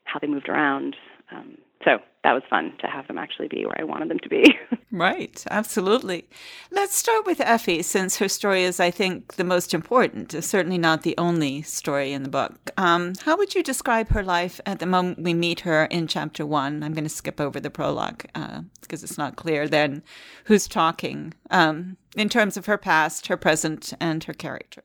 how 0.06 0.20
they 0.20 0.28
moved 0.28 0.50
around. 0.50 0.96
Um, 1.32 1.58
so 1.84 2.00
that 2.24 2.34
was 2.34 2.42
fun 2.50 2.74
to 2.80 2.88
have 2.88 3.08
them 3.08 3.20
actually 3.20 3.48
be 3.48 3.66
where 3.66 3.80
I 3.80 3.84
wanted 3.84 4.10
them 4.10 4.18
to 4.20 4.30
be. 4.30 4.58
right, 4.92 5.44
absolutely. 5.52 6.28
Let's 6.72 6.96
start 6.96 7.26
with 7.28 7.40
Effie, 7.40 7.84
since 7.84 8.18
her 8.18 8.28
story 8.28 8.64
is, 8.64 8.80
I 8.80 8.90
think, 8.90 9.36
the 9.36 9.44
most 9.44 9.76
important, 9.76 10.32
certainly 10.44 10.80
not 10.80 11.04
the 11.04 11.14
only 11.20 11.62
story 11.62 12.14
in 12.14 12.24
the 12.24 12.30
book. 12.30 12.72
Um, 12.78 13.14
how 13.24 13.38
would 13.38 13.54
you 13.54 13.62
describe 13.62 14.10
her 14.10 14.24
life 14.24 14.60
at 14.66 14.80
the 14.80 14.88
moment 14.88 15.22
we 15.22 15.36
meet 15.36 15.60
her 15.62 15.86
in 15.86 16.08
chapter 16.08 16.46
one? 16.46 16.82
I'm 16.82 16.94
going 16.94 17.04
to 17.04 17.10
skip 17.10 17.40
over 17.40 17.60
the 17.60 17.70
prologue 17.70 18.26
uh, 18.34 18.62
because 18.82 19.04
it's 19.04 19.20
not 19.20 19.36
clear 19.36 19.68
then 19.68 20.02
who's 20.46 20.68
talking 20.68 21.36
um, 21.52 21.98
in 22.16 22.30
terms 22.30 22.58
of 22.58 22.66
her 22.66 22.80
past, 22.80 23.28
her 23.28 23.38
present, 23.38 23.94
and 24.00 24.24
her 24.24 24.34
character. 24.34 24.82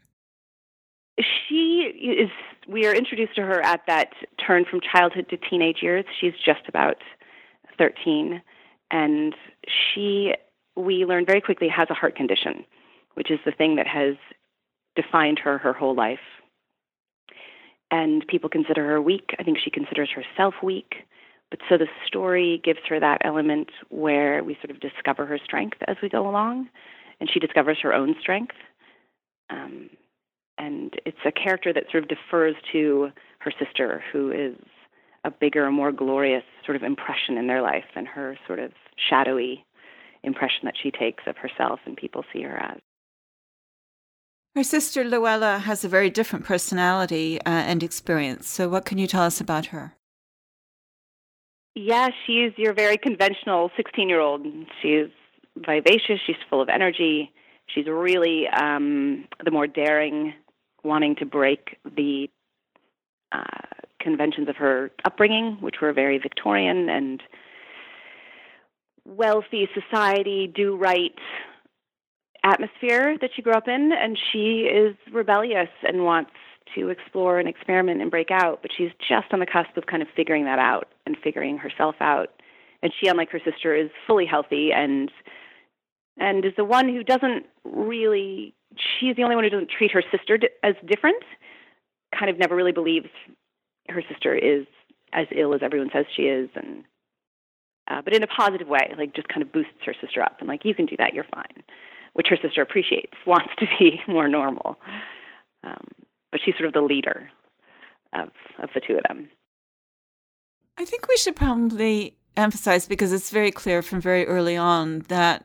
She 1.18 1.90
is 2.00 2.30
we 2.70 2.86
are 2.86 2.94
introduced 2.94 3.34
to 3.34 3.42
her 3.42 3.60
at 3.62 3.80
that 3.86 4.10
turn 4.44 4.64
from 4.64 4.80
childhood 4.80 5.26
to 5.30 5.36
teenage 5.36 5.78
years. 5.82 6.04
She's 6.20 6.34
just 6.44 6.68
about 6.68 6.98
13, 7.78 8.40
and 8.90 9.34
she, 9.66 10.34
we 10.76 11.04
learn 11.04 11.26
very 11.26 11.40
quickly, 11.40 11.68
has 11.68 11.88
a 11.90 11.94
heart 11.94 12.14
condition, 12.14 12.64
which 13.14 13.30
is 13.30 13.40
the 13.44 13.50
thing 13.52 13.76
that 13.76 13.88
has 13.88 14.14
defined 14.94 15.40
her 15.40 15.58
her 15.58 15.72
whole 15.72 15.94
life. 15.94 16.18
And 17.90 18.24
people 18.28 18.48
consider 18.48 18.86
her 18.86 19.02
weak. 19.02 19.34
I 19.38 19.42
think 19.42 19.58
she 19.58 19.70
considers 19.70 20.10
herself 20.10 20.54
weak. 20.62 20.94
But 21.50 21.58
so 21.68 21.76
the 21.76 21.88
story 22.06 22.60
gives 22.62 22.78
her 22.88 23.00
that 23.00 23.22
element 23.24 23.70
where 23.88 24.44
we 24.44 24.56
sort 24.62 24.70
of 24.70 24.78
discover 24.78 25.26
her 25.26 25.38
strength 25.44 25.78
as 25.88 25.96
we 26.00 26.08
go 26.08 26.28
along, 26.28 26.68
and 27.18 27.28
she 27.28 27.40
discovers 27.40 27.78
her 27.82 27.92
own 27.92 28.14
strength. 28.20 28.54
Um, 29.50 29.90
and 30.60 30.94
it's 31.06 31.18
a 31.24 31.32
character 31.32 31.72
that 31.72 31.84
sort 31.90 32.02
of 32.02 32.08
defers 32.08 32.54
to 32.72 33.08
her 33.38 33.52
sister, 33.58 34.02
who 34.12 34.30
is 34.30 34.56
a 35.24 35.30
bigger, 35.30 35.70
more 35.70 35.90
glorious 35.90 36.44
sort 36.64 36.76
of 36.76 36.82
impression 36.82 37.38
in 37.38 37.46
their 37.46 37.62
life 37.62 37.84
than 37.94 38.06
her 38.06 38.38
sort 38.46 38.58
of 38.58 38.72
shadowy 39.08 39.64
impression 40.22 40.60
that 40.64 40.74
she 40.80 40.90
takes 40.90 41.24
of 41.26 41.36
herself 41.38 41.80
and 41.86 41.96
people 41.96 42.24
see 42.32 42.42
her 42.42 42.56
as. 42.56 42.78
Her 44.54 44.64
sister 44.64 45.04
Luella 45.04 45.58
has 45.58 45.84
a 45.84 45.88
very 45.88 46.10
different 46.10 46.44
personality 46.44 47.38
uh, 47.40 47.48
and 47.50 47.82
experience. 47.82 48.48
So, 48.48 48.68
what 48.68 48.84
can 48.84 48.98
you 48.98 49.06
tell 49.06 49.22
us 49.22 49.40
about 49.40 49.66
her? 49.66 49.94
Yeah, 51.74 52.08
she's 52.26 52.52
your 52.56 52.74
very 52.74 52.98
conventional 52.98 53.70
16 53.76 54.08
year 54.08 54.20
old. 54.20 54.44
She's 54.82 55.06
vivacious, 55.56 56.20
she's 56.26 56.36
full 56.50 56.60
of 56.60 56.68
energy, 56.68 57.32
she's 57.74 57.86
really 57.86 58.48
um, 58.48 59.24
the 59.44 59.50
more 59.50 59.66
daring 59.66 60.34
wanting 60.82 61.16
to 61.16 61.26
break 61.26 61.76
the 61.84 62.28
uh, 63.32 63.44
conventions 64.00 64.48
of 64.48 64.56
her 64.56 64.90
upbringing, 65.04 65.56
which 65.60 65.76
were 65.80 65.92
very 65.92 66.18
Victorian 66.18 66.88
and 66.88 67.22
wealthy 69.04 69.68
society, 69.74 70.50
do 70.52 70.76
right 70.76 71.14
atmosphere 72.44 73.16
that 73.20 73.30
she 73.34 73.42
grew 73.42 73.52
up 73.52 73.68
in, 73.68 73.92
and 73.92 74.18
she 74.32 74.62
is 74.62 74.96
rebellious 75.12 75.68
and 75.82 76.04
wants 76.04 76.30
to 76.74 76.88
explore 76.88 77.38
and 77.38 77.48
experiment 77.48 78.00
and 78.00 78.10
break 78.10 78.30
out, 78.30 78.60
but 78.62 78.70
she's 78.76 78.90
just 78.98 79.32
on 79.32 79.40
the 79.40 79.46
cusp 79.46 79.76
of 79.76 79.86
kind 79.86 80.02
of 80.02 80.08
figuring 80.14 80.44
that 80.44 80.58
out 80.58 80.88
and 81.06 81.16
figuring 81.22 81.58
herself 81.58 81.96
out. 82.00 82.28
And 82.82 82.92
she, 82.98 83.08
unlike 83.08 83.30
her 83.30 83.40
sister, 83.44 83.74
is 83.74 83.90
fully 84.06 84.24
healthy 84.26 84.70
and 84.72 85.10
and 86.16 86.44
is 86.44 86.52
the 86.56 86.64
one 86.64 86.88
who 86.88 87.02
doesn't 87.02 87.46
really. 87.64 88.54
She's 88.76 89.16
the 89.16 89.22
only 89.22 89.34
one 89.34 89.44
who 89.44 89.50
doesn't 89.50 89.70
treat 89.70 89.90
her 89.92 90.02
sister 90.10 90.38
as 90.62 90.74
different. 90.86 91.22
Kind 92.16 92.30
of 92.30 92.38
never 92.38 92.54
really 92.54 92.72
believes 92.72 93.08
her 93.88 94.02
sister 94.08 94.34
is 94.34 94.66
as 95.12 95.26
ill 95.34 95.54
as 95.54 95.60
everyone 95.62 95.90
says 95.92 96.06
she 96.14 96.22
is, 96.22 96.48
and 96.54 96.84
uh, 97.88 98.00
but 98.02 98.14
in 98.14 98.22
a 98.22 98.26
positive 98.26 98.68
way, 98.68 98.94
like 98.96 99.14
just 99.14 99.28
kind 99.28 99.42
of 99.42 99.52
boosts 99.52 99.72
her 99.84 99.94
sister 100.00 100.22
up 100.22 100.36
and 100.38 100.48
like 100.48 100.64
you 100.64 100.74
can 100.74 100.86
do 100.86 100.96
that, 100.98 101.12
you're 101.12 101.26
fine, 101.34 101.62
which 102.12 102.28
her 102.28 102.38
sister 102.40 102.62
appreciates, 102.62 103.14
wants 103.26 103.50
to 103.58 103.66
be 103.78 104.00
more 104.06 104.28
normal. 104.28 104.76
Um, 105.64 105.86
but 106.30 106.40
she's 106.44 106.54
sort 106.54 106.66
of 106.66 106.72
the 106.72 106.80
leader 106.80 107.28
of 108.12 108.28
of 108.62 108.70
the 108.74 108.80
two 108.80 108.94
of 108.94 109.02
them. 109.08 109.28
I 110.78 110.84
think 110.84 111.08
we 111.08 111.16
should 111.16 111.36
probably 111.36 112.16
emphasize 112.36 112.86
because 112.86 113.12
it's 113.12 113.30
very 113.30 113.50
clear 113.50 113.82
from 113.82 114.00
very 114.00 114.26
early 114.26 114.56
on 114.56 115.00
that 115.08 115.44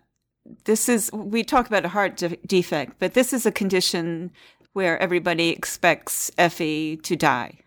this 0.65 0.89
is 0.89 1.11
we 1.11 1.43
talk 1.43 1.67
about 1.67 1.85
a 1.85 1.89
heart 1.89 2.17
de- 2.17 2.37
defect, 2.45 2.95
but 2.99 3.13
this 3.13 3.33
is 3.33 3.45
a 3.45 3.51
condition 3.51 4.31
where 4.73 4.99
everybody 4.99 5.49
expects 5.49 6.31
Effie 6.37 6.97
to 6.97 7.15
die, 7.15 7.59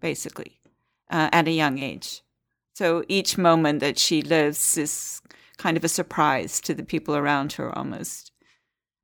basically, 0.00 0.58
uh, 1.10 1.28
at 1.32 1.48
a 1.48 1.52
young 1.52 1.78
age. 1.78 2.22
So 2.74 3.04
each 3.08 3.36
moment 3.36 3.80
that 3.80 3.98
she 3.98 4.22
lives 4.22 4.78
is 4.78 5.20
kind 5.58 5.76
of 5.76 5.84
a 5.84 5.88
surprise 5.88 6.60
to 6.62 6.74
the 6.74 6.82
people 6.82 7.14
around 7.14 7.52
her 7.54 7.76
almost. 7.76 8.32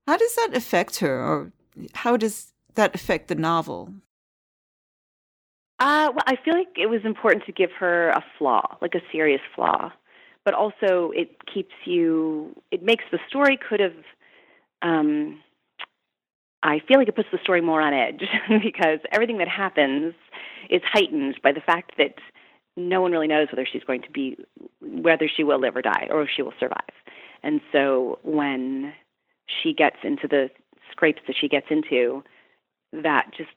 How 0.07 0.17
does 0.17 0.35
that 0.37 0.53
affect 0.55 1.01
her, 1.01 1.21
or 1.21 1.53
how 1.95 2.17
does 2.17 2.53
that 2.75 2.95
affect 2.95 3.29
the 3.29 3.35
novel? 3.35 3.93
Uh, 5.79 6.09
well, 6.15 6.25
I 6.27 6.37
feel 6.43 6.55
like 6.55 6.69
it 6.77 6.87
was 6.87 7.03
important 7.05 7.45
to 7.45 7.53
give 7.53 7.71
her 7.79 8.09
a 8.11 8.25
flaw, 8.39 8.79
like 8.81 8.95
a 8.95 9.03
serious 9.13 9.43
flaw, 9.55 9.93
but 10.47 10.55
also 10.55 11.11
it 11.15 11.33
keeps 11.53 11.75
you. 11.85 12.55
It 12.71 12.83
makes 12.83 13.05
the 13.13 13.19
story 13.29 13.59
could 13.59 13.81
have. 13.81 13.97
Um, 14.81 15.41
I 16.63 16.81
feel 16.89 16.99
like 16.99 17.09
it 17.09 17.17
puts 17.17 17.29
the 17.31 17.39
story 17.43 17.61
more 17.61 17.83
on 17.83 17.93
edge 17.93 18.25
because 18.63 19.01
everything 19.13 19.39
that 19.39 19.49
happens 19.49 20.15
is 20.71 20.81
heightened 20.85 21.39
by 21.43 21.53
the 21.53 21.61
fact 21.61 21.93
that 21.99 22.15
no 22.77 23.03
one 23.03 23.13
really 23.13 23.27
knows 23.27 23.49
whether 23.53 23.67
she's 23.71 23.85
going 23.85 24.03
to 24.03 24.11
be, 24.11 24.37
whether 24.81 25.29
she 25.29 25.45
will 25.45 25.61
live 25.61 25.77
or 25.77 25.83
die, 25.83 26.09
or 26.11 26.23
if 26.23 26.29
she 26.35 26.43
will 26.43 26.55
survive. 26.59 26.81
And 27.43 27.61
so 27.73 28.19
when 28.23 28.93
she 29.63 29.75
gets 29.75 29.97
into 30.03 30.29
the 30.29 30.49
scrapes 30.91 31.21
that 31.27 31.37
she 31.39 31.49
gets 31.49 31.67
into, 31.71 32.23
that 32.93 33.31
just 33.37 33.51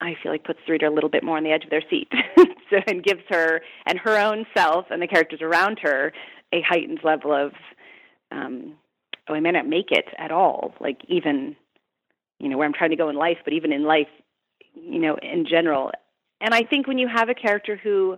I 0.00 0.14
feel 0.22 0.30
like 0.30 0.44
puts 0.44 0.60
the 0.66 0.72
reader 0.72 0.86
a 0.86 0.92
little 0.92 1.10
bit 1.10 1.24
more 1.24 1.36
on 1.36 1.44
the 1.44 1.50
edge 1.50 1.64
of 1.64 1.70
their 1.70 1.82
seat, 1.90 2.08
so, 2.70 2.76
and 2.86 3.02
gives 3.02 3.22
her 3.28 3.60
and 3.86 3.98
her 3.98 4.16
own 4.18 4.46
self 4.56 4.86
and 4.90 5.02
the 5.02 5.08
characters 5.08 5.40
around 5.42 5.78
her 5.82 6.12
a 6.52 6.62
heightened 6.62 7.00
level 7.02 7.32
of, 7.32 7.52
um, 8.30 8.74
oh, 9.28 9.34
I 9.34 9.40
may 9.40 9.50
not 9.50 9.66
make 9.66 9.90
it 9.90 10.06
at 10.18 10.30
all. 10.30 10.74
Like 10.80 11.00
even, 11.08 11.56
you 12.38 12.48
know, 12.48 12.56
where 12.56 12.66
I'm 12.66 12.72
trying 12.72 12.90
to 12.90 12.96
go 12.96 13.08
in 13.08 13.16
life, 13.16 13.38
but 13.44 13.52
even 13.52 13.72
in 13.72 13.84
life, 13.84 14.08
you 14.74 15.00
know, 15.00 15.16
in 15.16 15.46
general. 15.46 15.90
And 16.40 16.54
I 16.54 16.62
think 16.62 16.86
when 16.86 16.98
you 16.98 17.08
have 17.08 17.28
a 17.28 17.34
character 17.34 17.76
who, 17.76 18.16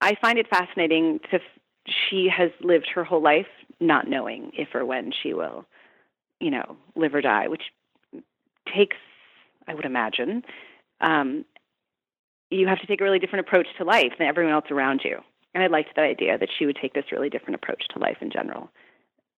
I 0.00 0.14
find 0.20 0.38
it 0.38 0.48
fascinating 0.48 1.20
to, 1.30 1.38
she 1.86 2.28
has 2.34 2.50
lived 2.60 2.88
her 2.94 3.04
whole 3.04 3.22
life 3.22 3.46
not 3.80 4.08
knowing 4.08 4.52
if 4.54 4.68
or 4.74 4.84
when 4.84 5.12
she 5.22 5.32
will, 5.32 5.64
you 6.38 6.50
know, 6.50 6.76
live 6.94 7.14
or 7.14 7.22
die, 7.22 7.48
which 7.48 7.62
takes, 8.74 8.96
I 9.70 9.74
would 9.74 9.84
imagine, 9.84 10.42
um, 11.00 11.44
you 12.50 12.66
have 12.66 12.80
to 12.80 12.86
take 12.86 13.00
a 13.00 13.04
really 13.04 13.20
different 13.20 13.46
approach 13.46 13.68
to 13.78 13.84
life 13.84 14.12
than 14.18 14.26
everyone 14.26 14.52
else 14.52 14.66
around 14.70 15.02
you. 15.04 15.18
And 15.54 15.62
I 15.62 15.68
liked 15.68 15.90
that 15.94 16.04
idea 16.04 16.38
that 16.38 16.48
she 16.58 16.66
would 16.66 16.78
take 16.80 16.94
this 16.94 17.12
really 17.12 17.30
different 17.30 17.54
approach 17.54 17.84
to 17.92 18.00
life 18.00 18.18
in 18.20 18.30
general, 18.30 18.70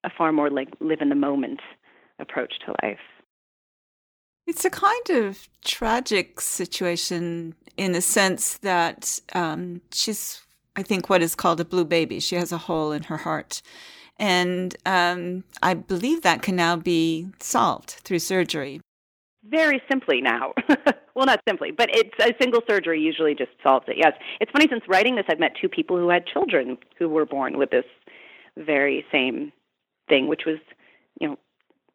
a 0.05 0.11
far 0.17 0.33
more 0.33 0.51
like 0.51 0.69
live 0.81 1.01
in 1.03 1.11
the 1.11 1.15
moment 1.15 1.61
approach 2.19 2.55
to 2.65 2.75
life. 2.83 2.99
It's 4.47 4.65
a 4.65 4.71
kind 4.71 5.11
of 5.11 5.49
tragic 5.65 6.41
situation 6.41 7.55
in 7.77 7.93
the 7.93 8.01
sense 8.01 8.59
that 8.59 9.21
um, 9.35 9.83
she's, 9.93 10.41
I 10.77 10.83
think, 10.83 11.09
what 11.09 11.23
is 11.23 11.35
called 11.35 11.61
a 11.61 11.65
blue 11.65 11.85
baby. 11.85 12.21
She 12.21 12.37
has 12.37 12.53
a 12.53 12.59
hole 12.59 12.93
in 12.93 13.05
her 13.05 13.19
heart. 13.19 13.63
And 14.19 14.75
um, 14.87 15.45
I 15.63 15.75
believe 15.75 16.23
that 16.23 16.43
can 16.43 16.57
now 16.57 16.77
be 16.77 17.29
solved 17.39 17.91
through 18.05 18.19
surgery. 18.19 18.81
Very 19.49 19.83
simply 19.89 20.21
now. 20.21 20.53
well, 21.15 21.27
not 21.27 21.41
simply, 21.49 21.73
but 21.73 21.89
it's 21.93 22.15
a 22.21 22.33
single 22.41 22.61
surgery 22.69 23.01
usually 23.01 23.35
just 23.35 23.51
solves 23.63 23.87
it. 23.89 23.97
Yes. 23.99 24.13
It's 24.41 24.51
funny 24.53 24.69
since 24.71 24.85
writing 24.89 25.17
this, 25.17 25.25
I've 25.29 25.41
met 25.41 25.53
two 25.61 25.69
people 25.69 25.97
who 25.97 26.09
had 26.09 26.27
children 26.27 26.79
who 26.99 27.09
were 27.09 27.27
born 27.27 27.59
with 27.59 27.71
this 27.71 27.85
very 28.57 29.05
same 29.11 29.53
thing, 30.09 30.29
which 30.29 30.43
was, 30.47 30.59
you 31.21 31.29
know, 31.29 31.39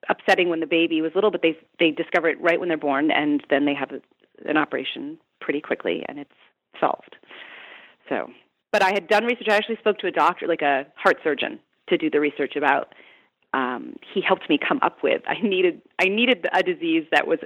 upsetting 0.10 0.50
when 0.50 0.60
the 0.60 0.66
baby 0.66 1.02
was 1.02 1.12
little, 1.16 1.32
but 1.32 1.42
they 1.42 1.58
they 1.80 1.92
discover 1.92 2.30
it 2.30 2.40
right 2.42 2.60
when 2.60 2.70
they're 2.70 2.78
born, 2.78 3.12
and 3.12 3.44
then 3.50 3.66
they 3.66 3.74
have 3.74 3.92
a, 3.92 4.02
an 4.50 4.58
operation 4.58 5.18
pretty 5.42 5.62
quickly, 5.62 6.04
and 6.08 6.20
it's 6.20 6.32
solved. 6.80 7.16
So, 8.10 8.30
but 8.72 8.84
I 8.84 8.90
had 8.90 9.08
done 9.08 9.26
research. 9.26 9.48
I 9.50 9.56
actually 9.56 9.78
spoke 9.78 9.98
to 10.00 10.08
a 10.08 10.12
doctor, 10.12 10.48
like 10.48 10.62
a 10.62 10.86
heart 10.96 11.18
surgeon, 11.24 11.60
to 11.90 11.98
do 11.98 12.10
the 12.10 12.20
research 12.20 12.56
about. 12.56 12.94
Um, 13.58 13.96
he 14.14 14.22
helped 14.22 14.48
me 14.50 14.60
come 14.60 14.80
up 14.84 15.02
with. 15.02 15.24
I 15.28 15.42
needed 15.42 15.82
I 15.98 16.06
needed 16.06 16.46
a 16.54 16.62
disease 16.62 17.06
that 17.12 17.26
was 17.26 17.40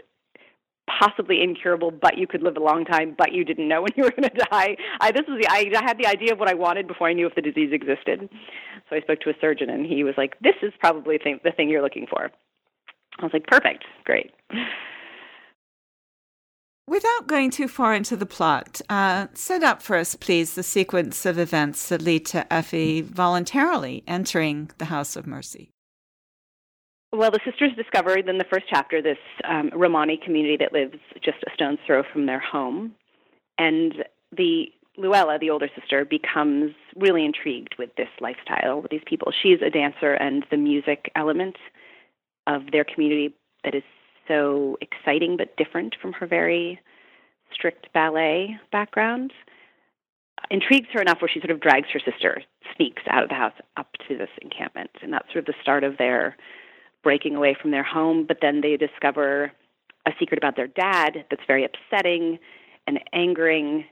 possibly 1.00 1.42
incurable, 1.42 1.90
but 1.90 2.18
you 2.18 2.28
could 2.28 2.44
live 2.44 2.58
a 2.58 2.60
long 2.60 2.84
time, 2.84 3.16
but 3.18 3.32
you 3.32 3.46
didn't 3.46 3.70
know 3.70 3.82
when 3.82 3.92
you 3.96 4.04
were 4.04 4.12
going 4.12 4.24
to 4.24 4.46
die. 4.52 4.76
I, 5.00 5.12
this 5.14 5.24
was 5.26 5.40
the 5.42 5.48
I, 5.50 5.72
I 5.74 5.84
had 5.84 5.98
the 5.98 6.08
idea 6.08 6.34
of 6.34 6.40
what 6.40 6.50
I 6.50 6.54
wanted 6.54 6.86
before 6.86 7.08
I 7.08 7.14
knew 7.14 7.28
if 7.28 7.36
the 7.36 7.42
disease 7.42 7.70
existed. 7.72 8.28
So 8.90 8.96
I 8.98 9.00
spoke 9.00 9.22
to 9.22 9.30
a 9.30 9.34
surgeon, 9.40 9.70
and 9.70 9.86
he 9.86 10.04
was 10.04 10.16
like, 10.18 10.38
"This 10.42 10.56
is 10.62 10.74
probably 10.82 11.18
th- 11.18 11.44
the 11.46 11.52
thing 11.52 11.70
you're 11.70 11.82
looking 11.82 12.08
for." 12.10 12.30
I 13.20 13.24
was 13.24 13.32
like, 13.32 13.48
"Perfect, 13.48 13.86
great." 14.04 14.32
Without 16.88 17.28
going 17.28 17.52
too 17.52 17.70
far 17.70 17.94
into 17.96 18.18
the 18.18 18.26
plot, 18.26 18.82
uh, 18.90 19.28
set 19.34 19.64
up 19.64 19.82
for 19.82 19.96
us, 19.96 20.16
please, 20.16 20.56
the 20.56 20.64
sequence 20.64 21.26
of 21.26 21.40
events 21.40 21.88
that 21.88 22.02
lead 22.02 22.26
to 22.26 22.52
Effie 22.52 23.00
voluntarily 23.00 24.04
entering 24.08 24.72
the 24.78 24.86
House 24.86 25.16
of 25.16 25.26
Mercy. 25.26 25.72
Well, 27.14 27.32
the 27.32 27.42
sisters 27.44 27.72
discovered 27.76 28.30
in 28.30 28.38
the 28.38 28.46
first 28.46 28.66
chapter 28.70 29.02
this 29.02 29.18
um, 29.44 29.70
Romani 29.74 30.18
community 30.24 30.56
that 30.58 30.72
lives 30.72 30.98
just 31.22 31.40
a 31.46 31.54
stone's 31.54 31.80
throw 31.86 32.04
from 32.12 32.26
their 32.26 32.40
home. 32.40 32.96
And 33.58 34.06
the 34.36 34.68
Luella, 34.98 35.38
the 35.38 35.50
older 35.50 35.70
sister, 35.78 36.06
becomes 36.06 36.72
really 36.96 37.26
intrigued 37.26 37.76
with 37.78 37.90
this 37.98 38.08
lifestyle, 38.22 38.82
with 38.82 38.92
these 38.92 39.04
people. 39.06 39.34
She's 39.44 39.62
a 39.62 39.70
dancer, 39.70 40.14
and 40.14 40.46
the 40.52 40.58
music 40.58 41.12
element 41.16 41.58
of 42.48 42.72
their 42.72 42.86
community 42.86 43.36
that 43.66 43.76
is 43.76 43.84
so 44.28 44.78
exciting 44.80 45.36
but 45.36 45.56
different 45.58 45.96
from 46.02 46.14
her 46.14 46.26
very 46.26 46.80
strict 47.54 47.92
ballet 47.94 48.58
background 48.72 49.34
intrigues 50.50 50.88
her 50.94 51.02
enough 51.02 51.22
where 51.22 51.30
she 51.32 51.40
sort 51.40 51.52
of 51.52 51.60
drags 51.60 51.88
her 51.94 52.00
sister, 52.00 52.42
sneaks 52.76 53.04
out 53.10 53.24
of 53.24 53.30
the 53.30 53.36
house 53.36 53.54
up 53.78 53.90
to 54.08 54.18
this 54.18 54.30
encampment. 54.42 54.90
And 55.02 55.12
that's 55.12 55.28
sort 55.28 55.40
of 55.40 55.46
the 55.46 55.62
start 55.62 55.84
of 55.84 55.98
their 55.98 56.38
breaking 57.04 57.36
away 57.36 57.56
from 57.60 57.72
their 57.72 57.84
home. 57.84 58.26
But 58.28 58.38
then 58.42 58.62
they 58.62 58.78
discover 58.78 59.52
a 60.06 60.12
secret 60.20 60.38
about 60.38 60.56
their 60.56 60.68
dad 60.68 61.26
that's 61.30 61.44
very 61.48 61.66
upsetting 61.66 62.40
and 62.88 63.00
angering. 63.14 63.86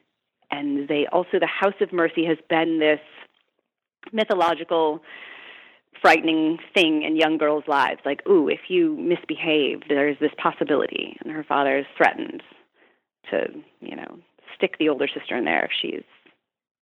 And 0.52 0.88
they 0.88 1.06
also, 1.12 1.40
the 1.40 1.48
House 1.48 1.76
of 1.82 1.94
Mercy 1.94 2.26
has 2.26 2.38
been 2.50 2.80
this 2.80 3.00
mythological 4.12 5.02
frightening 6.02 6.58
thing 6.74 7.04
in 7.04 7.16
young 7.16 7.38
girls' 7.38 7.66
lives. 7.68 8.00
Like, 8.06 8.22
ooh, 8.28 8.48
if 8.48 8.62
you 8.70 8.96
misbehave, 8.98 9.82
there's 9.90 10.18
this 10.20 10.32
possibility. 10.38 11.18
And 11.22 11.32
her 11.32 11.44
father 11.44 11.78
is 11.78 11.86
threatened 11.98 12.42
to, 13.30 13.48
you 13.82 13.96
know, 13.96 14.20
stick 14.56 14.78
the 14.80 14.90
older 14.90 15.08
sister 15.08 15.36
in 15.36 15.46
there 15.46 15.66
if 15.66 15.72
she's 15.80 16.04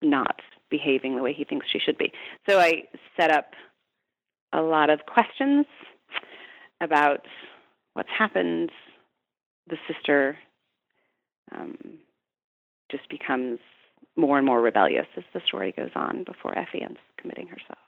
not 0.02 0.42
behaving 0.70 1.16
the 1.16 1.22
way 1.22 1.34
he 1.34 1.44
thinks 1.44 1.68
she 1.70 1.80
should 1.80 1.98
be. 1.98 2.12
So 2.50 2.60
I 2.60 2.84
set 3.18 3.32
up 3.32 3.54
a 4.52 4.62
lot 4.62 4.90
of 4.90 5.06
questions 5.06 5.66
about 6.82 7.26
what's 7.94 8.10
happened. 8.18 8.72
The 9.68 9.78
sister 9.88 10.38
um, 11.52 11.78
just 12.92 13.10
becomes 13.10 13.60
more 14.16 14.38
and 14.38 14.46
more 14.46 14.62
rebellious 14.62 15.08
as 15.18 15.24
the 15.34 15.42
story 15.46 15.74
goes 15.76 15.92
on 15.96 16.24
before 16.24 16.58
Effie 16.58 16.82
ends 16.82 17.00
committing 17.18 17.48
herself. 17.48 17.80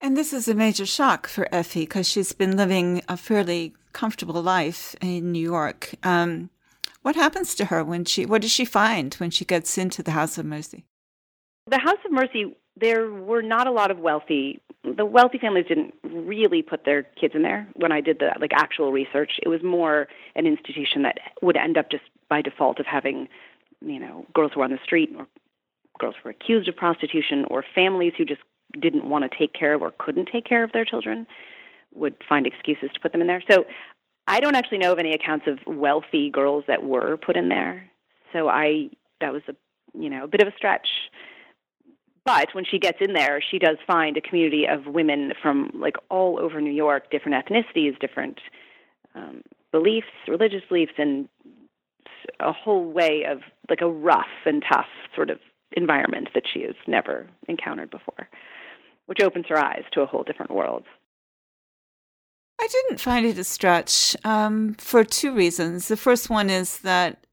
And 0.00 0.16
this 0.16 0.32
is 0.32 0.48
a 0.48 0.54
major 0.54 0.86
shock 0.86 1.26
for 1.26 1.46
Effie 1.52 1.80
because 1.80 2.08
she's 2.08 2.32
been 2.32 2.56
living 2.56 3.02
a 3.08 3.16
fairly 3.16 3.74
comfortable 3.92 4.42
life 4.42 4.96
in 5.02 5.30
New 5.32 5.42
York. 5.42 5.94
Um, 6.02 6.48
what 7.02 7.16
happens 7.16 7.54
to 7.56 7.66
her 7.66 7.84
when 7.84 8.04
she? 8.04 8.24
What 8.24 8.42
does 8.42 8.50
she 8.50 8.64
find 8.64 9.12
when 9.14 9.30
she 9.30 9.44
gets 9.44 9.76
into 9.76 10.02
the 10.02 10.12
House 10.12 10.38
of 10.38 10.46
Mercy? 10.46 10.86
The 11.66 11.78
House 11.78 11.98
of 12.04 12.12
Mercy 12.12 12.56
there 12.80 13.10
were 13.10 13.42
not 13.42 13.66
a 13.66 13.70
lot 13.70 13.90
of 13.90 13.98
wealthy 13.98 14.60
the 14.84 15.04
wealthy 15.04 15.38
families 15.38 15.66
didn't 15.66 15.94
really 16.02 16.62
put 16.62 16.84
their 16.84 17.02
kids 17.02 17.34
in 17.34 17.42
there 17.42 17.68
when 17.74 17.92
I 17.92 18.00
did 18.00 18.18
the 18.18 18.30
like 18.40 18.52
actual 18.54 18.92
research. 18.92 19.32
It 19.42 19.48
was 19.48 19.62
more 19.62 20.08
an 20.34 20.46
institution 20.46 21.02
that 21.02 21.18
would 21.42 21.56
end 21.56 21.76
up 21.76 21.90
just 21.90 22.04
by 22.28 22.40
default 22.40 22.80
of 22.80 22.86
having, 22.86 23.28
you 23.80 24.00
know, 24.00 24.26
girls 24.32 24.52
who 24.54 24.60
were 24.60 24.64
on 24.64 24.70
the 24.70 24.78
street 24.82 25.10
or 25.16 25.26
girls 25.98 26.14
who 26.16 26.28
were 26.28 26.30
accused 26.30 26.68
of 26.68 26.76
prostitution 26.76 27.44
or 27.50 27.64
families 27.74 28.14
who 28.16 28.24
just 28.24 28.40
didn't 28.80 29.08
want 29.08 29.30
to 29.30 29.38
take 29.38 29.52
care 29.52 29.74
of 29.74 29.82
or 29.82 29.92
couldn't 29.98 30.28
take 30.32 30.46
care 30.46 30.64
of 30.64 30.72
their 30.72 30.84
children 30.84 31.26
would 31.94 32.14
find 32.26 32.46
excuses 32.46 32.88
to 32.94 33.00
put 33.00 33.12
them 33.12 33.20
in 33.20 33.26
there. 33.26 33.42
So 33.50 33.66
I 34.26 34.40
don't 34.40 34.54
actually 34.54 34.78
know 34.78 34.92
of 34.92 34.98
any 34.98 35.12
accounts 35.12 35.46
of 35.46 35.58
wealthy 35.66 36.30
girls 36.30 36.64
that 36.68 36.84
were 36.84 37.16
put 37.18 37.36
in 37.36 37.48
there. 37.48 37.90
So 38.32 38.48
I 38.48 38.90
that 39.20 39.32
was 39.32 39.42
a 39.48 39.54
you 39.92 40.08
know 40.08 40.24
a 40.24 40.28
bit 40.28 40.40
of 40.40 40.48
a 40.48 40.56
stretch 40.56 40.88
but 42.24 42.54
when 42.54 42.64
she 42.64 42.78
gets 42.78 42.98
in 43.00 43.12
there, 43.12 43.40
she 43.40 43.58
does 43.58 43.76
find 43.86 44.16
a 44.16 44.20
community 44.20 44.66
of 44.66 44.86
women 44.86 45.32
from 45.40 45.70
like 45.74 45.96
all 46.10 46.38
over 46.38 46.60
New 46.60 46.72
York, 46.72 47.10
different 47.10 47.44
ethnicities, 47.44 47.98
different 47.98 48.38
um, 49.14 49.42
beliefs, 49.72 50.06
religious 50.28 50.62
beliefs, 50.68 50.92
and 50.98 51.28
a 52.40 52.52
whole 52.52 52.90
way 52.90 53.24
of 53.28 53.40
like 53.68 53.80
a 53.80 53.90
rough 53.90 54.26
and 54.44 54.62
tough 54.70 54.86
sort 55.14 55.30
of 55.30 55.38
environment 55.72 56.28
that 56.34 56.44
she 56.52 56.62
has 56.62 56.74
never 56.86 57.26
encountered 57.48 57.90
before, 57.90 58.28
which 59.06 59.20
opens 59.22 59.46
her 59.48 59.58
eyes 59.58 59.84
to 59.92 60.00
a 60.00 60.06
whole 60.06 60.22
different 60.22 60.50
world. 60.50 60.84
I 62.60 62.66
didn't 62.66 63.00
find 63.00 63.24
it 63.24 63.38
a 63.38 63.44
stretch 63.44 64.14
um, 64.24 64.74
for 64.74 65.02
two 65.02 65.34
reasons. 65.34 65.88
The 65.88 65.96
first 65.96 66.28
one 66.28 66.50
is 66.50 66.80
that 66.80 67.24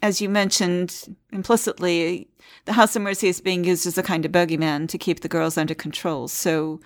as 0.00 0.20
you 0.20 0.28
mentioned 0.28 1.16
implicitly, 1.32 2.28
the 2.64 2.72
House 2.72 2.96
of 2.96 3.02
Mercy 3.02 3.28
is 3.28 3.40
being 3.40 3.64
used 3.64 3.86
as 3.86 3.98
a 3.98 4.02
kind 4.02 4.24
of 4.24 4.32
bogeyman 4.32 4.88
to 4.88 4.98
keep 4.98 5.20
the 5.20 5.28
girls 5.28 5.58
under 5.58 5.74
control. 5.74 6.28
So 6.28 6.80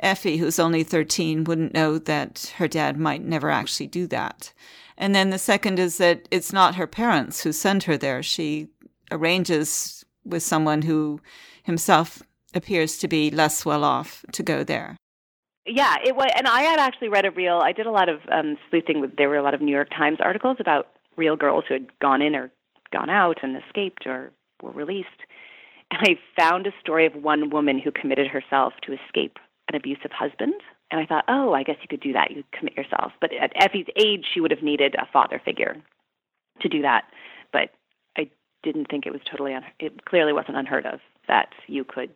Effie, 0.00 0.38
who's 0.38 0.58
only 0.58 0.82
13, 0.82 1.44
wouldn't 1.44 1.74
know 1.74 1.98
that 1.98 2.52
her 2.58 2.68
dad 2.68 2.98
might 2.98 3.22
never 3.22 3.50
actually 3.50 3.86
do 3.86 4.06
that. 4.08 4.52
And 4.96 5.14
then 5.14 5.30
the 5.30 5.38
second 5.38 5.78
is 5.78 5.98
that 5.98 6.28
it's 6.30 6.52
not 6.52 6.74
her 6.74 6.86
parents 6.86 7.42
who 7.42 7.52
send 7.52 7.84
her 7.84 7.96
there. 7.96 8.22
She 8.22 8.68
arranges 9.10 10.04
with 10.24 10.42
someone 10.42 10.82
who 10.82 11.20
himself 11.62 12.22
appears 12.54 12.98
to 12.98 13.08
be 13.08 13.30
less 13.30 13.64
well 13.64 13.84
off 13.84 14.24
to 14.32 14.42
go 14.42 14.64
there. 14.64 14.96
Yeah, 15.66 15.96
it 16.04 16.16
was, 16.16 16.30
and 16.36 16.46
I 16.46 16.62
had 16.62 16.80
actually 16.80 17.08
read 17.08 17.24
a 17.24 17.30
real. 17.30 17.60
I 17.62 17.72
did 17.72 17.86
a 17.86 17.90
lot 17.90 18.08
of 18.08 18.20
um, 18.32 18.56
sleuthing. 18.68 19.00
With 19.00 19.16
there 19.16 19.28
were 19.28 19.36
a 19.36 19.42
lot 19.42 19.54
of 19.54 19.60
New 19.60 19.72
York 19.72 19.90
Times 19.90 20.18
articles 20.20 20.56
about 20.58 20.88
real 21.16 21.36
girls 21.36 21.64
who 21.68 21.74
had 21.74 21.98
gone 22.00 22.22
in 22.22 22.34
or 22.34 22.50
gone 22.92 23.10
out 23.10 23.38
and 23.42 23.56
escaped 23.56 24.06
or 24.06 24.32
were 24.62 24.72
released. 24.72 25.08
And 25.90 26.00
I 26.02 26.40
found 26.40 26.66
a 26.66 26.72
story 26.80 27.06
of 27.06 27.14
one 27.14 27.50
woman 27.50 27.78
who 27.78 27.90
committed 27.90 28.28
herself 28.28 28.74
to 28.82 28.92
escape 28.92 29.38
an 29.68 29.74
abusive 29.74 30.12
husband. 30.12 30.54
And 30.90 31.00
I 31.00 31.06
thought, 31.06 31.24
oh, 31.28 31.52
I 31.52 31.62
guess 31.62 31.76
you 31.82 31.88
could 31.88 32.00
do 32.00 32.12
that. 32.12 32.30
You 32.30 32.42
commit 32.52 32.76
yourself. 32.76 33.12
But 33.20 33.30
at 33.32 33.52
Effie's 33.56 33.86
age, 33.96 34.24
she 34.32 34.40
would 34.40 34.50
have 34.50 34.62
needed 34.62 34.94
a 34.96 35.06
father 35.12 35.40
figure 35.44 35.76
to 36.60 36.68
do 36.68 36.82
that. 36.82 37.04
But 37.52 37.70
I 38.16 38.28
didn't 38.62 38.86
think 38.86 39.06
it 39.06 39.12
was 39.12 39.22
totally, 39.30 39.54
un- 39.54 39.64
it 39.78 40.04
clearly 40.04 40.32
wasn't 40.32 40.56
unheard 40.56 40.86
of 40.86 41.00
that 41.28 41.50
you 41.66 41.84
could. 41.84 42.10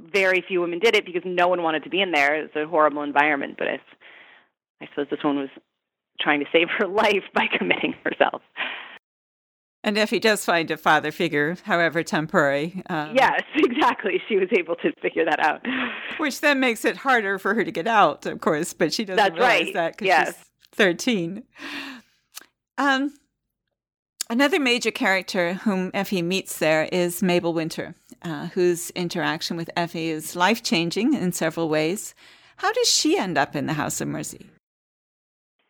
Very 0.00 0.44
few 0.46 0.60
women 0.60 0.78
did 0.78 0.94
it 0.94 1.04
because 1.04 1.22
no 1.24 1.48
one 1.48 1.62
wanted 1.62 1.84
to 1.84 1.90
be 1.90 2.00
in 2.00 2.12
there. 2.12 2.36
It 2.36 2.50
was 2.54 2.64
a 2.64 2.68
horrible 2.68 3.02
environment. 3.02 3.56
But 3.58 3.68
I, 3.68 3.80
I 4.80 4.86
suppose 4.86 5.08
this 5.10 5.24
one 5.24 5.36
was 5.36 5.50
trying 6.20 6.40
to 6.40 6.46
save 6.52 6.68
her 6.78 6.86
life 6.88 7.24
by 7.34 7.46
committing 7.56 7.94
herself. 8.04 8.42
And 9.82 9.96
Effie 9.96 10.18
does 10.18 10.44
find 10.44 10.70
a 10.70 10.76
father 10.76 11.10
figure, 11.10 11.56
however 11.64 12.02
temporary. 12.02 12.82
Um, 12.90 13.14
yes, 13.14 13.42
exactly. 13.54 14.20
She 14.28 14.36
was 14.36 14.48
able 14.52 14.76
to 14.76 14.92
figure 15.00 15.24
that 15.24 15.40
out. 15.40 15.66
Which 16.18 16.40
then 16.40 16.60
makes 16.60 16.84
it 16.84 16.98
harder 16.98 17.38
for 17.38 17.54
her 17.54 17.64
to 17.64 17.72
get 17.72 17.86
out, 17.86 18.26
of 18.26 18.40
course, 18.40 18.74
but 18.74 18.92
she 18.92 19.04
doesn't 19.04 19.16
That's 19.16 19.34
realize 19.34 19.64
right. 19.66 19.74
that 19.74 19.92
because 19.96 20.06
yes. 20.06 20.36
she's 20.36 20.46
13. 20.72 21.44
Um, 22.76 23.14
another 24.28 24.60
major 24.60 24.90
character 24.90 25.54
whom 25.54 25.90
Effie 25.94 26.22
meets 26.22 26.58
there 26.58 26.84
is 26.92 27.22
Mabel 27.22 27.54
Winter, 27.54 27.94
uh, 28.22 28.48
whose 28.48 28.90
interaction 28.90 29.56
with 29.56 29.70
Effie 29.76 30.10
is 30.10 30.36
life 30.36 30.62
changing 30.62 31.14
in 31.14 31.32
several 31.32 31.70
ways. 31.70 32.14
How 32.56 32.70
does 32.74 32.88
she 32.88 33.16
end 33.16 33.38
up 33.38 33.56
in 33.56 33.64
the 33.64 33.72
House 33.72 34.02
of 34.02 34.08
Mercy? 34.08 34.50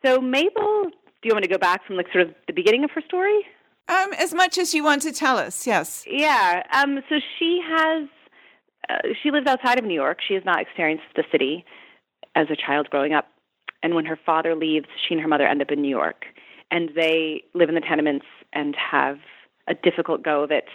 So, 0.03 0.19
Mabel, 0.19 0.89
do 1.21 1.29
you 1.29 1.33
want 1.33 1.43
me 1.43 1.47
to 1.47 1.53
go 1.53 1.59
back 1.59 1.85
from 1.85 1.95
like 1.97 2.11
sort 2.11 2.27
of 2.27 2.33
the 2.47 2.53
beginning 2.53 2.83
of 2.83 2.91
her 2.91 3.01
story? 3.01 3.41
Um, 3.87 4.13
as 4.17 4.33
much 4.33 4.57
as 4.57 4.73
you 4.73 4.83
want 4.83 5.01
to 5.03 5.11
tell 5.11 5.37
us, 5.37 5.67
yes. 5.67 6.05
Yeah. 6.07 6.63
Um, 6.73 6.99
so 7.09 7.19
she 7.37 7.61
has, 7.63 8.07
uh, 8.89 9.09
she 9.21 9.31
lives 9.31 9.47
outside 9.47 9.77
of 9.77 9.85
New 9.85 9.93
York. 9.93 10.19
She 10.25 10.33
has 10.33 10.43
not 10.45 10.61
experienced 10.61 11.03
the 11.15 11.23
city 11.31 11.65
as 12.35 12.47
a 12.49 12.55
child 12.55 12.89
growing 12.89 13.13
up. 13.13 13.27
And 13.83 13.95
when 13.95 14.05
her 14.05 14.17
father 14.25 14.55
leaves, 14.55 14.87
she 15.07 15.13
and 15.13 15.21
her 15.21 15.27
mother 15.27 15.47
end 15.47 15.61
up 15.61 15.71
in 15.71 15.81
New 15.81 15.89
York. 15.89 16.25
And 16.69 16.91
they 16.95 17.43
live 17.53 17.69
in 17.69 17.75
the 17.75 17.81
tenements 17.81 18.25
and 18.53 18.75
have 18.75 19.17
a 19.67 19.73
difficult 19.73 20.23
go 20.23 20.43
of 20.43 20.51
it. 20.51 20.65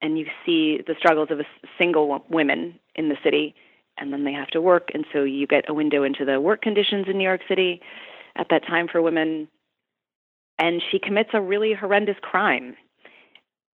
And 0.00 0.18
you 0.18 0.26
see 0.44 0.80
the 0.86 0.94
struggles 0.98 1.30
of 1.30 1.40
a 1.40 1.44
single 1.78 2.24
women 2.28 2.78
in 2.94 3.08
the 3.08 3.16
city. 3.24 3.54
And 3.98 4.12
then 4.12 4.24
they 4.24 4.32
have 4.32 4.48
to 4.48 4.60
work. 4.60 4.90
And 4.94 5.04
so 5.12 5.24
you 5.24 5.46
get 5.46 5.68
a 5.68 5.74
window 5.74 6.04
into 6.04 6.24
the 6.24 6.40
work 6.40 6.62
conditions 6.62 7.06
in 7.08 7.18
New 7.18 7.24
York 7.24 7.40
City 7.48 7.80
at 8.36 8.48
that 8.50 8.66
time 8.66 8.88
for 8.90 9.02
women 9.02 9.48
and 10.58 10.82
she 10.90 10.98
commits 10.98 11.30
a 11.32 11.40
really 11.40 11.74
horrendous 11.74 12.16
crime. 12.22 12.76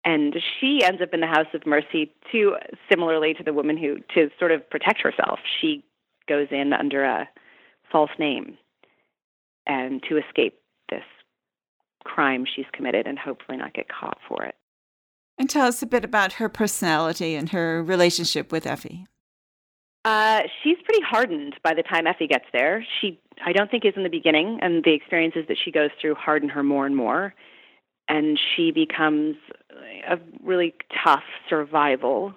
And 0.04 0.34
she 0.60 0.82
ends 0.82 1.00
up 1.00 1.10
in 1.12 1.20
the 1.20 1.28
House 1.28 1.46
of 1.54 1.64
Mercy 1.64 2.12
too, 2.30 2.56
similarly 2.90 3.34
to 3.34 3.44
the 3.44 3.52
woman 3.52 3.76
who, 3.76 3.98
to 4.14 4.30
sort 4.38 4.50
of 4.50 4.68
protect 4.68 5.00
herself, 5.00 5.38
she 5.60 5.84
goes 6.28 6.48
in 6.50 6.72
under 6.72 7.04
a 7.04 7.28
false 7.90 8.10
name 8.18 8.58
and 9.66 10.02
to 10.08 10.16
escape 10.16 10.58
this 10.90 11.04
crime 12.04 12.44
she's 12.44 12.66
committed 12.72 13.06
and 13.06 13.16
hopefully 13.16 13.56
not 13.56 13.74
get 13.74 13.86
caught 13.88 14.18
for 14.28 14.42
it. 14.44 14.56
And 15.38 15.48
tell 15.48 15.66
us 15.66 15.82
a 15.82 15.86
bit 15.86 16.04
about 16.04 16.34
her 16.34 16.48
personality 16.48 17.36
and 17.36 17.50
her 17.50 17.82
relationship 17.82 18.50
with 18.50 18.66
Effie. 18.66 19.06
Uh, 20.04 20.42
she's 20.62 20.76
pretty 20.84 21.02
hardened 21.02 21.54
by 21.62 21.74
the 21.74 21.82
time 21.82 22.06
Effie 22.06 22.26
gets 22.26 22.46
there. 22.52 22.84
She, 23.00 23.20
I 23.44 23.52
don't 23.52 23.70
think, 23.70 23.84
is 23.84 23.94
in 23.96 24.02
the 24.02 24.08
beginning, 24.08 24.58
and 24.60 24.82
the 24.82 24.94
experiences 24.94 25.44
that 25.48 25.56
she 25.62 25.70
goes 25.70 25.90
through 26.00 26.14
harden 26.16 26.48
her 26.48 26.62
more 26.62 26.86
and 26.86 26.96
more. 26.96 27.34
And 28.08 28.38
she 28.56 28.72
becomes 28.72 29.36
a 30.08 30.18
really 30.42 30.74
tough 31.04 31.22
survival 31.48 32.34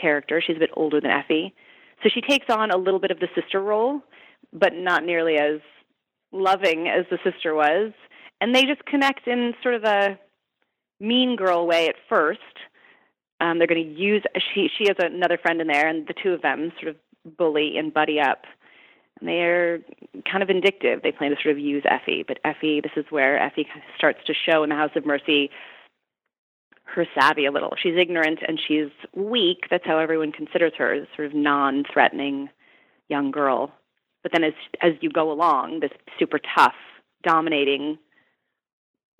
character. 0.00 0.40
She's 0.40 0.56
a 0.56 0.60
bit 0.60 0.70
older 0.74 1.00
than 1.00 1.10
Effie. 1.10 1.54
So 2.02 2.08
she 2.08 2.20
takes 2.20 2.46
on 2.48 2.70
a 2.70 2.76
little 2.76 3.00
bit 3.00 3.10
of 3.10 3.18
the 3.18 3.28
sister 3.34 3.60
role, 3.60 4.00
but 4.52 4.72
not 4.74 5.04
nearly 5.04 5.36
as 5.36 5.60
loving 6.32 6.88
as 6.88 7.04
the 7.10 7.18
sister 7.24 7.54
was. 7.54 7.92
And 8.40 8.54
they 8.54 8.64
just 8.64 8.84
connect 8.84 9.26
in 9.26 9.54
sort 9.62 9.74
of 9.74 9.84
a 9.84 10.18
mean 11.00 11.34
girl 11.34 11.66
way 11.66 11.88
at 11.88 11.96
first. 12.08 12.40
Um, 13.40 13.58
they're 13.58 13.66
going 13.66 13.84
to 13.84 14.00
use 14.00 14.22
she 14.54 14.68
she 14.76 14.86
has 14.88 14.96
another 14.98 15.38
friend 15.38 15.60
in 15.60 15.68
there, 15.68 15.86
and 15.88 16.06
the 16.06 16.14
two 16.14 16.32
of 16.32 16.42
them 16.42 16.72
sort 16.80 16.88
of 16.88 16.96
bully 17.36 17.76
and 17.76 17.92
buddy 17.92 18.20
up. 18.20 18.44
And 19.20 19.28
they're 19.28 19.80
kind 20.30 20.42
of 20.42 20.48
vindictive. 20.48 21.02
They 21.02 21.12
plan 21.12 21.30
to 21.30 21.36
sort 21.42 21.56
of 21.56 21.58
use 21.58 21.82
Effie, 21.88 22.24
but 22.26 22.38
Effie, 22.44 22.80
this 22.80 22.92
is 22.96 23.04
where 23.10 23.38
Effie 23.38 23.66
starts 23.96 24.20
to 24.26 24.34
show 24.34 24.62
in 24.62 24.70
the 24.70 24.76
House 24.76 24.92
of 24.94 25.04
Mercy 25.04 25.50
her 26.84 27.06
savvy 27.18 27.46
a 27.46 27.52
little. 27.52 27.74
She's 27.82 27.96
ignorant 27.98 28.40
and 28.46 28.58
she's 28.66 28.90
weak. 29.14 29.64
That's 29.70 29.84
how 29.84 29.98
everyone 29.98 30.32
considers 30.32 30.72
her, 30.78 30.94
as 30.94 31.06
sort 31.16 31.26
of 31.26 31.34
non-threatening 31.34 32.48
young 33.08 33.30
girl. 33.30 33.72
But 34.22 34.32
then 34.32 34.44
as 34.44 34.54
as 34.80 34.92
you 35.00 35.10
go 35.10 35.30
along, 35.30 35.80
this 35.80 35.92
super 36.18 36.38
tough, 36.56 36.74
dominating 37.22 37.98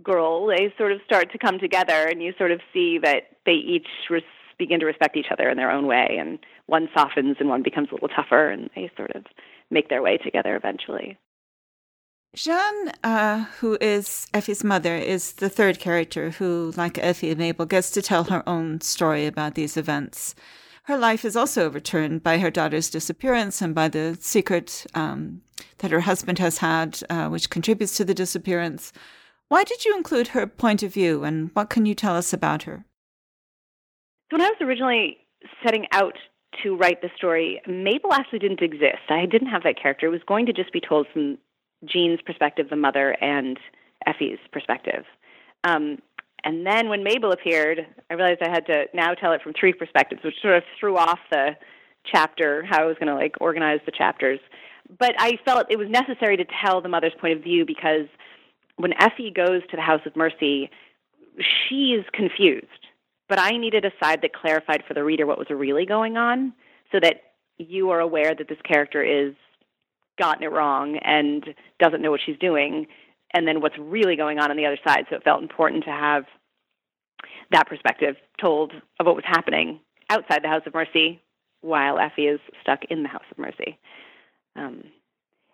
girl, 0.02 0.46
they 0.46 0.72
sort 0.78 0.92
of 0.92 1.00
start 1.04 1.32
to 1.32 1.38
come 1.38 1.58
together, 1.58 2.06
and 2.06 2.22
you 2.22 2.32
sort 2.38 2.52
of 2.52 2.60
see 2.72 2.98
that 3.02 3.24
they 3.46 3.52
each 3.52 3.86
res- 4.08 4.22
begin 4.58 4.80
to 4.80 4.86
respect 4.86 5.16
each 5.16 5.30
other 5.30 5.48
in 5.48 5.56
their 5.56 5.70
own 5.70 5.86
way, 5.86 6.16
and 6.18 6.38
one 6.68 6.88
softens 6.94 7.36
and 7.40 7.48
one 7.48 7.62
becomes 7.62 7.88
a 7.90 7.94
little 7.94 8.08
tougher, 8.08 8.50
and 8.50 8.70
they 8.74 8.90
sort 8.96 9.10
of 9.16 9.24
make 9.70 9.88
their 9.88 10.02
way 10.02 10.18
together 10.18 10.54
eventually. 10.54 11.18
Jeanne, 12.34 12.92
uh, 13.02 13.46
who 13.58 13.78
is 13.80 14.26
Effie's 14.34 14.62
mother, 14.62 14.94
is 14.94 15.32
the 15.32 15.48
third 15.48 15.80
character 15.80 16.30
who, 16.30 16.72
like 16.76 16.98
Effie 16.98 17.30
and 17.30 17.38
Mabel, 17.38 17.64
gets 17.64 17.90
to 17.92 18.02
tell 18.02 18.24
her 18.24 18.46
own 18.46 18.82
story 18.82 19.26
about 19.26 19.54
these 19.54 19.78
events. 19.78 20.34
Her 20.84 20.98
life 20.98 21.24
is 21.24 21.36
also 21.36 21.64
overturned 21.64 22.22
by 22.22 22.38
her 22.38 22.50
daughter's 22.50 22.90
disappearance 22.90 23.62
and 23.62 23.74
by 23.74 23.88
the 23.88 24.16
secret 24.20 24.86
um, 24.94 25.40
that 25.78 25.90
her 25.90 26.00
husband 26.00 26.38
has 26.38 26.58
had, 26.58 27.00
uh, 27.08 27.28
which 27.28 27.50
contributes 27.50 27.96
to 27.96 28.04
the 28.04 28.14
disappearance. 28.14 28.92
Why 29.48 29.64
did 29.64 29.86
you 29.86 29.96
include 29.96 30.28
her 30.28 30.46
point 30.46 30.82
of 30.82 30.92
view, 30.92 31.24
and 31.24 31.50
what 31.54 31.70
can 31.70 31.86
you 31.86 31.94
tell 31.94 32.14
us 32.14 32.34
about 32.34 32.64
her? 32.64 32.84
So, 34.30 34.36
when 34.36 34.42
I 34.42 34.50
was 34.50 34.58
originally 34.60 35.16
setting 35.62 35.86
out 35.92 36.14
to 36.62 36.76
write 36.76 37.02
the 37.02 37.10
story, 37.16 37.60
Mabel 37.66 38.12
actually 38.12 38.38
didn't 38.40 38.62
exist. 38.62 39.10
I 39.10 39.26
didn't 39.26 39.48
have 39.48 39.62
that 39.64 39.80
character. 39.80 40.06
It 40.06 40.10
was 40.10 40.22
going 40.26 40.46
to 40.46 40.52
just 40.52 40.72
be 40.72 40.80
told 40.80 41.06
from 41.12 41.38
Jeanne's 41.84 42.20
perspective, 42.22 42.68
the 42.70 42.76
mother, 42.76 43.16
and 43.20 43.58
Effie's 44.06 44.38
perspective. 44.52 45.04
Um, 45.64 45.98
And 46.44 46.64
then 46.64 46.88
when 46.88 47.02
Mabel 47.02 47.32
appeared, 47.32 47.86
I 48.10 48.14
realized 48.14 48.42
I 48.42 48.48
had 48.48 48.66
to 48.66 48.86
now 48.94 49.14
tell 49.14 49.32
it 49.32 49.42
from 49.42 49.52
three 49.52 49.72
perspectives, 49.72 50.22
which 50.22 50.40
sort 50.40 50.56
of 50.56 50.62
threw 50.78 50.96
off 50.96 51.18
the 51.30 51.56
chapter, 52.04 52.64
how 52.64 52.82
I 52.82 52.86
was 52.86 52.96
going 53.00 53.08
to 53.08 53.14
like 53.14 53.34
organize 53.40 53.80
the 53.84 53.92
chapters. 53.92 54.40
But 54.98 55.14
I 55.18 55.38
felt 55.44 55.66
it 55.68 55.78
was 55.78 55.88
necessary 55.90 56.36
to 56.36 56.46
tell 56.62 56.80
the 56.80 56.88
mother's 56.88 57.12
point 57.20 57.36
of 57.36 57.42
view 57.42 57.66
because 57.66 58.06
when 58.76 58.92
Effie 59.02 59.30
goes 59.30 59.62
to 59.70 59.76
the 59.76 59.82
House 59.82 60.00
of 60.06 60.16
Mercy, 60.16 60.70
she's 61.40 62.04
confused. 62.12 62.82
But 63.28 63.38
I 63.38 63.50
needed 63.50 63.84
a 63.84 63.92
side 64.02 64.22
that 64.22 64.32
clarified 64.32 64.84
for 64.86 64.94
the 64.94 65.04
reader 65.04 65.26
what 65.26 65.38
was 65.38 65.48
really 65.50 65.86
going 65.86 66.16
on 66.16 66.52
so 66.92 66.98
that 67.00 67.22
you 67.58 67.90
are 67.90 68.00
aware 68.00 68.34
that 68.34 68.48
this 68.48 68.58
character 68.64 69.02
is 69.02 69.34
gotten 70.18 70.42
it 70.42 70.50
wrong 70.50 70.96
and 70.98 71.44
doesn't 71.78 72.02
know 72.02 72.10
what 72.10 72.20
she's 72.24 72.38
doing 72.38 72.86
and 73.34 73.46
then 73.46 73.60
what's 73.60 73.78
really 73.78 74.16
going 74.16 74.38
on 74.38 74.50
on 74.50 74.56
the 74.56 74.66
other 74.66 74.78
side. 74.86 75.04
So 75.10 75.16
it 75.16 75.24
felt 75.24 75.42
important 75.42 75.84
to 75.84 75.90
have 75.90 76.24
that 77.50 77.68
perspective 77.68 78.16
told 78.40 78.72
of 78.98 79.06
what 79.06 79.14
was 79.14 79.24
happening 79.26 79.80
outside 80.10 80.42
the 80.42 80.48
House 80.48 80.62
of 80.66 80.74
Mercy 80.74 81.20
while 81.60 81.98
Effie 81.98 82.26
is 82.26 82.40
stuck 82.62 82.80
in 82.90 83.02
the 83.02 83.08
House 83.08 83.24
of 83.30 83.38
Mercy. 83.38 83.78
Um, 84.56 84.84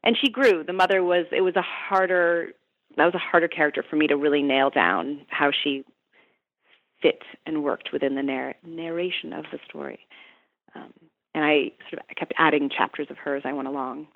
and 0.02 0.16
she 0.22 0.30
grew. 0.30 0.62
The 0.64 0.72
mother 0.72 1.02
was. 1.02 1.26
It 1.32 1.40
was 1.40 1.56
a 1.56 1.62
harder. 1.62 2.48
That 2.96 3.06
was 3.06 3.14
a 3.14 3.18
harder 3.18 3.48
character 3.48 3.84
for 3.88 3.96
me 3.96 4.06
to 4.06 4.16
really 4.16 4.42
nail 4.42 4.70
down 4.70 5.22
how 5.28 5.50
she 5.50 5.84
fit 7.04 7.22
and 7.44 7.62
worked 7.62 7.90
within 7.92 8.14
the 8.14 8.22
narr- 8.22 8.56
narration 8.64 9.34
of 9.34 9.44
the 9.52 9.58
story. 9.68 10.00
Um, 10.74 10.92
and 11.34 11.44
I 11.44 11.72
sort 11.90 12.00
of 12.00 12.16
kept 12.16 12.32
adding 12.38 12.70
chapters 12.70 13.08
of 13.10 13.18
her 13.18 13.36
as 13.36 13.42
I 13.44 13.52
went 13.52 13.68
along. 13.68 14.08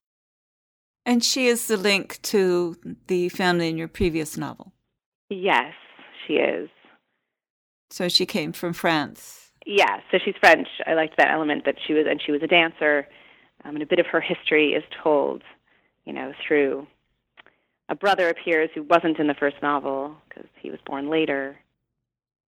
And 1.04 1.22
she 1.22 1.46
is 1.46 1.66
the 1.66 1.76
link 1.76 2.20
to 2.22 2.76
the 3.06 3.28
family 3.28 3.68
in 3.68 3.76
your 3.76 3.88
previous 3.88 4.36
novel. 4.36 4.72
Yes, 5.28 5.74
she 6.26 6.34
is. 6.34 6.70
So 7.90 8.08
she 8.08 8.26
came 8.26 8.52
from 8.52 8.72
France. 8.72 9.50
Yeah, 9.66 10.00
so 10.10 10.18
she's 10.24 10.34
French. 10.40 10.68
I 10.86 10.94
liked 10.94 11.16
that 11.18 11.30
element 11.30 11.64
that 11.66 11.76
she 11.86 11.92
was, 11.92 12.06
and 12.08 12.22
she 12.24 12.32
was 12.32 12.42
a 12.42 12.46
dancer. 12.46 13.06
Um, 13.64 13.74
and 13.74 13.82
a 13.82 13.86
bit 13.86 13.98
of 13.98 14.06
her 14.06 14.20
history 14.20 14.72
is 14.72 14.84
told, 15.02 15.42
you 16.04 16.12
know, 16.12 16.32
through 16.46 16.86
a 17.88 17.94
brother 17.94 18.28
appears 18.28 18.70
who 18.74 18.82
wasn't 18.82 19.18
in 19.18 19.26
the 19.26 19.34
first 19.34 19.56
novel 19.62 20.14
because 20.28 20.48
he 20.60 20.70
was 20.70 20.80
born 20.86 21.10
later. 21.10 21.58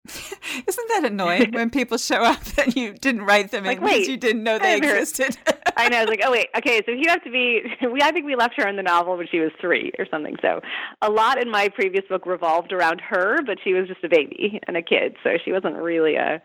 Isn't 0.66 0.88
that 0.88 1.04
annoying 1.04 1.50
when 1.52 1.70
people 1.70 1.98
show 1.98 2.22
up 2.22 2.40
and 2.58 2.74
you 2.74 2.94
didn't 2.94 3.22
write 3.22 3.50
them 3.50 3.64
like, 3.64 3.78
in 3.78 3.84
because 3.84 4.08
you 4.08 4.16
didn't 4.16 4.42
know 4.42 4.58
they 4.58 4.76
existed? 4.76 5.36
I 5.76 5.88
know. 5.88 5.98
I 5.98 6.00
was 6.00 6.08
like, 6.08 6.22
oh 6.24 6.30
wait, 6.30 6.48
okay. 6.56 6.80
So 6.86 6.92
you 6.92 7.08
have 7.08 7.22
to 7.24 7.30
be. 7.30 7.62
We 7.92 8.02
I 8.02 8.10
think 8.12 8.26
we 8.26 8.36
left 8.36 8.54
her 8.56 8.66
in 8.66 8.76
the 8.76 8.82
novel 8.82 9.16
when 9.16 9.26
she 9.30 9.40
was 9.40 9.50
three 9.60 9.92
or 9.98 10.06
something. 10.10 10.36
So 10.42 10.60
a 11.02 11.10
lot 11.10 11.40
in 11.40 11.50
my 11.50 11.68
previous 11.68 12.04
book 12.08 12.26
revolved 12.26 12.72
around 12.72 13.00
her, 13.00 13.38
but 13.46 13.58
she 13.62 13.74
was 13.74 13.86
just 13.86 14.02
a 14.04 14.08
baby 14.08 14.60
and 14.66 14.76
a 14.76 14.82
kid, 14.82 15.16
so 15.22 15.30
she 15.44 15.52
wasn't 15.52 15.76
really 15.76 16.16
a 16.16 16.42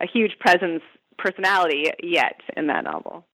a 0.00 0.06
huge 0.06 0.32
presence 0.40 0.82
personality 1.18 1.90
yet 2.02 2.40
in 2.56 2.66
that 2.66 2.84
novel. 2.84 3.26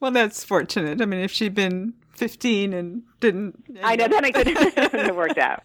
Well, 0.00 0.10
that's 0.10 0.44
fortunate. 0.44 1.00
I 1.00 1.06
mean, 1.06 1.20
if 1.20 1.30
she'd 1.30 1.54
been 1.54 1.94
15 2.12 2.72
and 2.72 3.02
didn't. 3.20 3.64
I 3.82 3.96
know, 3.96 4.08
then 4.08 4.24
it 4.24 4.34
could 4.34 4.46
have 4.46 5.16
worked 5.16 5.38
out. 5.38 5.62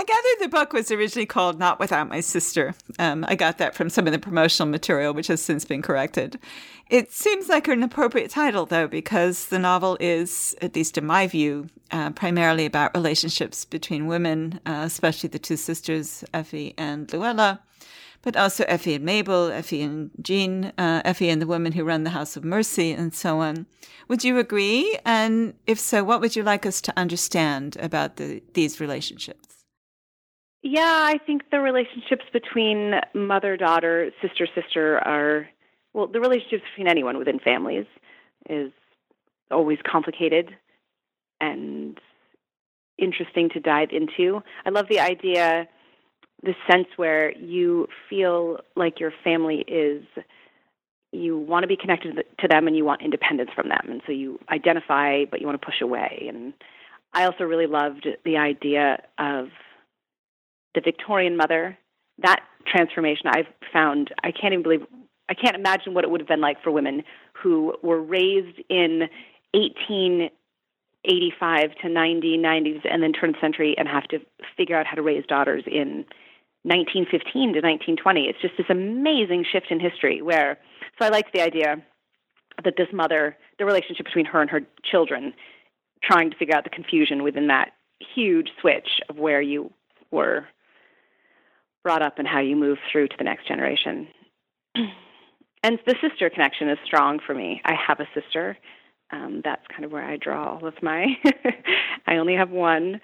I 0.00 0.04
gather 0.04 0.28
the 0.40 0.48
book 0.48 0.72
was 0.72 0.90
originally 0.90 1.26
called 1.26 1.58
Not 1.58 1.78
Without 1.78 2.08
My 2.08 2.20
Sister. 2.20 2.74
Um, 2.98 3.22
I 3.28 3.34
got 3.34 3.58
that 3.58 3.74
from 3.74 3.90
some 3.90 4.06
of 4.06 4.14
the 4.14 4.18
promotional 4.18 4.66
material, 4.66 5.12
which 5.12 5.26
has 5.26 5.42
since 5.42 5.66
been 5.66 5.82
corrected. 5.82 6.38
It 6.88 7.12
seems 7.12 7.50
like 7.50 7.68
an 7.68 7.82
appropriate 7.82 8.30
title, 8.30 8.64
though, 8.64 8.88
because 8.88 9.48
the 9.48 9.58
novel 9.58 9.98
is, 10.00 10.56
at 10.62 10.74
least 10.74 10.96
in 10.96 11.04
my 11.04 11.26
view, 11.26 11.66
uh, 11.90 12.12
primarily 12.12 12.64
about 12.64 12.94
relationships 12.94 13.66
between 13.66 14.06
women, 14.06 14.58
uh, 14.64 14.84
especially 14.86 15.28
the 15.28 15.38
two 15.38 15.58
sisters, 15.58 16.24
Effie 16.32 16.72
and 16.78 17.12
Luella 17.12 17.60
but 18.22 18.36
also 18.36 18.64
Effie 18.64 18.94
and 18.94 19.04
Mabel, 19.04 19.50
Effie 19.50 19.80
and 19.80 20.10
Jeanne, 20.20 20.72
uh, 20.76 21.00
Effie 21.06 21.30
and 21.30 21.40
the 21.40 21.46
women 21.46 21.72
who 21.72 21.84
run 21.84 22.04
the 22.04 22.10
House 22.10 22.36
of 22.36 22.44
Mercy, 22.44 22.92
and 22.92 23.14
so 23.14 23.40
on. 23.40 23.64
Would 24.08 24.24
you 24.24 24.38
agree? 24.38 24.98
And 25.06 25.54
if 25.66 25.80
so, 25.80 26.04
what 26.04 26.20
would 26.20 26.36
you 26.36 26.42
like 26.42 26.66
us 26.66 26.82
to 26.82 26.98
understand 26.98 27.78
about 27.80 28.16
the, 28.16 28.42
these 28.52 28.78
relationships? 28.78 29.59
Yeah, 30.62 31.04
I 31.06 31.18
think 31.24 31.50
the 31.50 31.60
relationships 31.60 32.24
between 32.32 32.94
mother 33.14 33.56
daughter, 33.56 34.10
sister 34.20 34.46
sister 34.54 34.98
are, 34.98 35.48
well, 35.94 36.06
the 36.06 36.20
relationships 36.20 36.64
between 36.70 36.88
anyone 36.88 37.16
within 37.16 37.38
families 37.38 37.86
is 38.48 38.70
always 39.50 39.78
complicated 39.90 40.54
and 41.40 41.98
interesting 42.98 43.48
to 43.50 43.60
dive 43.60 43.88
into. 43.90 44.42
I 44.66 44.70
love 44.70 44.86
the 44.88 45.00
idea 45.00 45.66
the 46.42 46.54
sense 46.70 46.86
where 46.96 47.36
you 47.36 47.86
feel 48.08 48.60
like 48.76 49.00
your 49.00 49.12
family 49.24 49.64
is 49.68 50.04
you 51.12 51.36
want 51.36 51.64
to 51.64 51.66
be 51.66 51.76
connected 51.76 52.24
to 52.38 52.48
them 52.48 52.66
and 52.66 52.76
you 52.76 52.84
want 52.84 53.02
independence 53.02 53.50
from 53.54 53.68
them 53.68 53.86
and 53.88 54.00
so 54.06 54.12
you 54.12 54.38
identify 54.48 55.24
but 55.30 55.40
you 55.40 55.46
want 55.46 55.60
to 55.60 55.64
push 55.64 55.80
away 55.82 56.26
and 56.28 56.54
i 57.12 57.24
also 57.24 57.44
really 57.44 57.66
loved 57.66 58.06
the 58.24 58.36
idea 58.36 59.02
of 59.18 59.48
the 60.74 60.80
victorian 60.80 61.36
mother 61.36 61.76
that 62.18 62.40
transformation 62.66 63.26
i've 63.26 63.46
found 63.72 64.12
i 64.22 64.30
can't 64.30 64.52
even 64.52 64.62
believe 64.62 64.86
i 65.28 65.34
can't 65.34 65.56
imagine 65.56 65.94
what 65.94 66.04
it 66.04 66.10
would 66.10 66.20
have 66.20 66.28
been 66.28 66.40
like 66.40 66.62
for 66.62 66.70
women 66.70 67.02
who 67.32 67.74
were 67.82 68.00
raised 68.00 68.60
in 68.68 69.08
1885 69.52 71.70
to 71.82 71.88
90 71.88 72.38
90s 72.38 72.80
and 72.90 73.02
then 73.02 73.12
turn 73.12 73.34
century 73.40 73.74
and 73.78 73.88
have 73.88 74.06
to 74.08 74.20
figure 74.56 74.76
out 74.76 74.86
how 74.86 74.94
to 74.94 75.02
raise 75.02 75.26
daughters 75.26 75.64
in 75.66 76.04
1915 76.62 77.54
to 77.54 77.60
1920. 77.60 78.24
It's 78.24 78.40
just 78.40 78.54
this 78.58 78.66
amazing 78.68 79.46
shift 79.50 79.70
in 79.70 79.80
history 79.80 80.20
where, 80.20 80.58
so 80.98 81.06
I 81.06 81.08
like 81.08 81.32
the 81.32 81.40
idea 81.40 81.82
that 82.62 82.74
this 82.76 82.88
mother, 82.92 83.36
the 83.58 83.64
relationship 83.64 84.04
between 84.04 84.26
her 84.26 84.42
and 84.42 84.50
her 84.50 84.60
children, 84.84 85.32
trying 86.02 86.30
to 86.30 86.36
figure 86.36 86.54
out 86.54 86.64
the 86.64 86.70
confusion 86.70 87.22
within 87.22 87.46
that 87.46 87.70
huge 88.14 88.50
switch 88.60 89.00
of 89.08 89.16
where 89.16 89.40
you 89.40 89.72
were 90.10 90.46
brought 91.82 92.02
up 92.02 92.18
and 92.18 92.28
how 92.28 92.40
you 92.40 92.56
move 92.56 92.78
through 92.90 93.08
to 93.08 93.16
the 93.18 93.24
next 93.24 93.48
generation. 93.48 94.08
and 94.74 95.78
the 95.86 95.94
sister 96.00 96.30
connection 96.30 96.68
is 96.68 96.78
strong 96.84 97.20
for 97.24 97.34
me. 97.34 97.60
I 97.64 97.74
have 97.74 98.00
a 98.00 98.08
sister. 98.14 98.56
Um, 99.12 99.40
that's 99.44 99.66
kind 99.68 99.84
of 99.84 99.90
where 99.90 100.04
I 100.04 100.16
draw 100.16 100.54
all 100.54 100.66
of 100.66 100.74
my. 100.82 101.06
I 102.06 102.16
only 102.16 102.34
have 102.34 102.50
one 102.50 103.00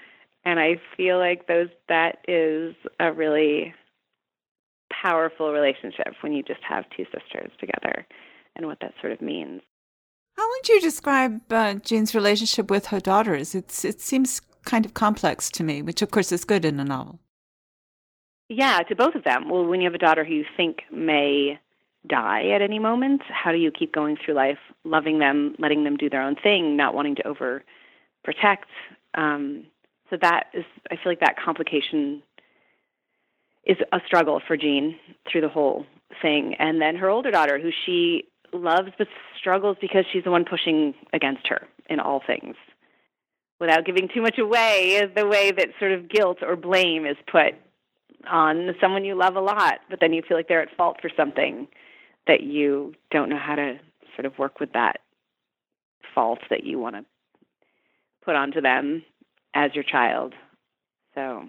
and 0.46 0.60
I 0.60 0.80
feel 0.96 1.18
like 1.18 1.48
those 1.48 1.68
that 1.88 2.18
is 2.28 2.74
a 3.00 3.12
really 3.12 3.74
powerful 5.02 5.52
relationship 5.52 6.14
when 6.20 6.32
you 6.32 6.42
just 6.44 6.60
have 6.66 6.84
two 6.96 7.04
sisters 7.06 7.50
together 7.58 8.06
and 8.54 8.66
what 8.66 8.78
that 8.80 8.94
sort 9.00 9.12
of 9.12 9.20
means. 9.20 9.60
How 10.36 10.48
would 10.48 10.68
you 10.68 10.80
describe 10.80 11.52
uh, 11.52 11.74
Jeanne's 11.74 12.14
relationship 12.14 12.70
with 12.70 12.86
her 12.86 13.00
daughters? 13.00 13.54
It's 13.54 13.84
it 13.84 14.00
seems 14.00 14.40
kind 14.64 14.86
of 14.86 14.94
complex 14.94 15.50
to 15.50 15.64
me, 15.64 15.82
which 15.82 16.00
of 16.00 16.10
course 16.12 16.30
is 16.30 16.44
good 16.44 16.64
in 16.64 16.78
a 16.78 16.84
novel. 16.84 17.18
Yeah, 18.48 18.78
to 18.88 18.94
both 18.94 19.14
of 19.14 19.24
them. 19.24 19.48
Well, 19.48 19.64
when 19.64 19.80
you 19.80 19.87
have 19.87 19.94
a 19.94 19.98
daughter 19.98 20.24
who 20.24 20.35
you 20.35 20.44
think 20.56 20.82
may 20.92 21.59
die 22.06 22.50
at 22.50 22.62
any 22.62 22.78
moment, 22.78 23.22
how 23.28 23.50
do 23.50 23.59
you 23.59 23.72
keep 23.72 23.92
going 23.92 24.16
through 24.16 24.35
life, 24.35 24.59
loving 24.85 25.18
them, 25.18 25.56
letting 25.59 25.82
them 25.82 25.96
do 25.96 26.09
their 26.09 26.22
own 26.22 26.37
thing, 26.37 26.76
not 26.76 26.94
wanting 26.94 27.16
to 27.16 27.26
over 27.26 27.64
protect? 28.22 28.68
Um, 29.14 29.64
so 30.11 30.16
that 30.20 30.44
is, 30.54 30.64
I 30.90 30.94
feel 30.94 31.11
like 31.12 31.20
that 31.20 31.37
complication 31.42 32.22
is 33.64 33.78
a 33.92 33.98
struggle 34.06 34.40
for 34.46 34.56
Jeanne 34.56 34.96
through 35.30 35.40
the 35.40 35.48
whole 35.48 35.85
thing. 36.22 36.54
And 36.61 36.80
then 36.80 36.94
her 36.96 37.11
older 37.11 37.32
daughter, 37.32 37.59
who 37.59 37.70
she 37.85 38.28
loves 38.52 38.90
but 38.96 39.09
struggles 39.37 39.76
because 39.80 40.04
she's 40.12 40.22
the 40.22 40.30
one 40.30 40.44
pushing 40.44 40.94
against 41.12 41.48
her 41.48 41.66
in 41.90 41.98
all 41.98 42.22
things. 42.24 42.54
Without 43.59 43.85
giving 43.85 44.09
too 44.14 44.22
much 44.22 44.38
away, 44.38 45.02
the 45.16 45.26
way 45.26 45.50
that 45.50 45.70
sort 45.80 45.90
of 45.90 46.09
guilt 46.09 46.38
or 46.42 46.54
blame 46.54 47.06
is 47.06 47.16
put 47.30 47.54
on 48.30 48.74
someone 48.80 49.04
you 49.04 49.14
love 49.14 49.36
a 49.36 49.40
lot, 49.40 49.80
but 49.90 50.00
then 50.00 50.12
you 50.12 50.22
feel 50.26 50.36
like 50.36 50.48
they're 50.48 50.62
at 50.62 50.76
fault 50.76 50.98
for 51.00 51.10
something 51.16 51.68
that 52.26 52.42
you 52.42 52.94
don't 53.10 53.28
know 53.28 53.38
how 53.38 53.54
to 53.54 53.78
sort 54.14 54.26
of 54.26 54.38
work 54.38 54.60
with 54.60 54.72
that 54.72 55.00
fault 56.14 56.40
that 56.50 56.64
you 56.64 56.78
want 56.78 56.96
to 56.96 57.04
put 58.24 58.34
onto 58.34 58.60
them 58.60 59.04
as 59.54 59.74
your 59.74 59.84
child. 59.84 60.34
So 61.14 61.44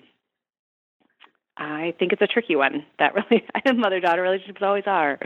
I 1.57 1.93
think 1.97 2.13
it's 2.13 2.21
a 2.21 2.27
tricky 2.27 2.55
one. 2.55 2.85
That 2.99 3.13
really, 3.15 3.45
mother 3.77 3.99
daughter 3.99 4.21
relationships 4.21 4.61
always 4.61 4.83
are. 4.85 5.19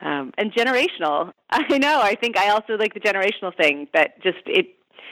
Um, 0.00 0.32
and 0.38 0.52
generational. 0.52 1.32
I 1.50 1.78
know. 1.78 2.00
I 2.00 2.14
think 2.14 2.36
I 2.36 2.50
also 2.50 2.74
like 2.74 2.94
the 2.94 3.00
generational 3.00 3.56
thing 3.56 3.88
that 3.94 4.22
just 4.22 4.38
it. 4.46 4.66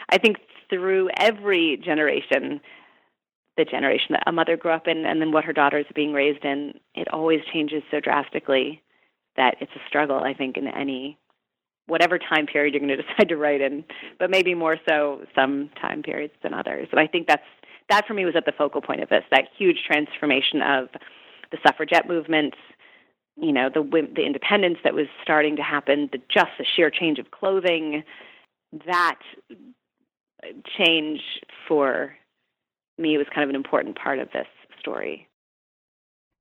I 0.09 0.19
think 0.19 0.39
through 0.69 1.11
every 1.19 1.81
generation, 1.85 2.61
the 3.57 3.65
generation 3.65 4.09
that 4.11 4.23
a 4.27 4.33
mother 4.33 4.57
grew 4.57 4.73
up 4.73 4.87
in, 4.87 5.05
and 5.05 5.21
then 5.21 5.33
what 5.33 5.45
her 5.45 5.53
daughters 5.53 5.87
are 5.91 5.95
being 5.95 6.13
raised 6.13 6.45
in, 6.45 6.75
it 6.95 7.09
always 7.13 7.41
changes 7.53 7.83
so 7.91 8.01
drastically 8.01 8.83
that 9.37 9.57
it's 9.61 9.73
a 9.77 9.89
struggle. 9.89 10.19
I 10.19 10.35
think 10.35 10.57
in 10.57 10.67
any 10.69 11.19
whatever 11.87 12.19
time 12.19 12.47
period 12.47 12.75
you're 12.75 12.81
going 12.81 12.97
to 12.97 13.03
decide 13.03 13.29
to 13.29 13.37
write 13.37 13.61
in, 13.61 13.85
but 14.19 14.31
maybe 14.31 14.55
more 14.55 14.79
so 14.89 15.23
some 15.35 15.71
time 15.81 16.03
periods 16.03 16.35
than 16.43 16.55
others. 16.55 16.89
And 16.91 17.01
I 17.01 17.07
think 17.07 17.27
that's 17.27 17.43
that 17.91 18.07
for 18.07 18.15
me 18.15 18.25
was 18.25 18.37
at 18.37 18.47
the 18.47 18.53
focal 18.53 18.81
point 18.81 19.03
of 19.03 19.09
this. 19.09 19.25
That 19.31 19.49
huge 19.57 19.79
transformation 19.87 20.63
of 20.63 20.89
the 21.51 21.59
suffragette 21.67 22.09
movement, 22.09 22.55
you 23.37 23.53
know, 23.53 23.69
the 23.69 23.83
the 24.15 24.25
independence 24.25 24.79
that 24.85 24.95
was 24.95 25.07
starting 25.23 25.57
to 25.57 25.63
happen, 25.63 26.09
the 26.13 26.19
just 26.33 26.53
the 26.59 26.65
sheer 26.77 26.91
change 26.91 27.19
of 27.19 27.31
clothing, 27.31 28.03
that 28.87 29.19
change 30.77 31.21
for 31.69 32.15
me 33.03 33.19
was 33.19 33.27
kind 33.35 33.45
of 33.45 33.51
an 33.51 33.57
important 33.57 33.99
part 33.99 34.19
of 34.19 34.29
this 34.33 34.47
story. 34.81 35.29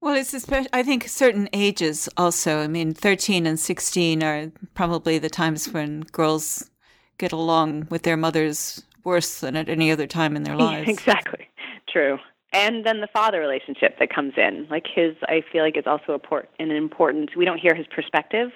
Well, 0.01 0.15
it's 0.15 0.33
especially, 0.33 0.69
I 0.73 0.81
think 0.81 1.07
certain 1.07 1.47
ages 1.53 2.09
also. 2.17 2.59
I 2.59 2.67
mean, 2.67 2.93
13 2.93 3.45
and 3.45 3.59
16 3.59 4.23
are 4.23 4.51
probably 4.73 5.19
the 5.19 5.29
times 5.29 5.69
when 5.69 6.01
girls 6.11 6.71
get 7.19 7.31
along 7.31 7.87
with 7.91 8.01
their 8.01 8.17
mothers 8.17 8.83
worse 9.03 9.41
than 9.41 9.55
at 9.55 9.69
any 9.69 9.91
other 9.91 10.07
time 10.07 10.35
in 10.35 10.43
their 10.43 10.55
lives. 10.57 10.87
Yeah, 10.87 10.93
exactly. 10.93 11.47
True. 11.87 12.17
And 12.51 12.85
then 12.85 12.99
the 12.99 13.07
father 13.13 13.39
relationship 13.39 13.97
that 13.99 14.13
comes 14.13 14.33
in. 14.37 14.67
Like 14.69 14.85
his, 14.93 15.15
I 15.23 15.41
feel 15.51 15.63
like 15.63 15.77
is 15.77 15.85
also 15.85 16.19
an 16.59 16.71
important, 16.71 17.31
we 17.37 17.45
don't 17.45 17.59
hear 17.59 17.75
his 17.75 17.85
perspective, 17.93 18.49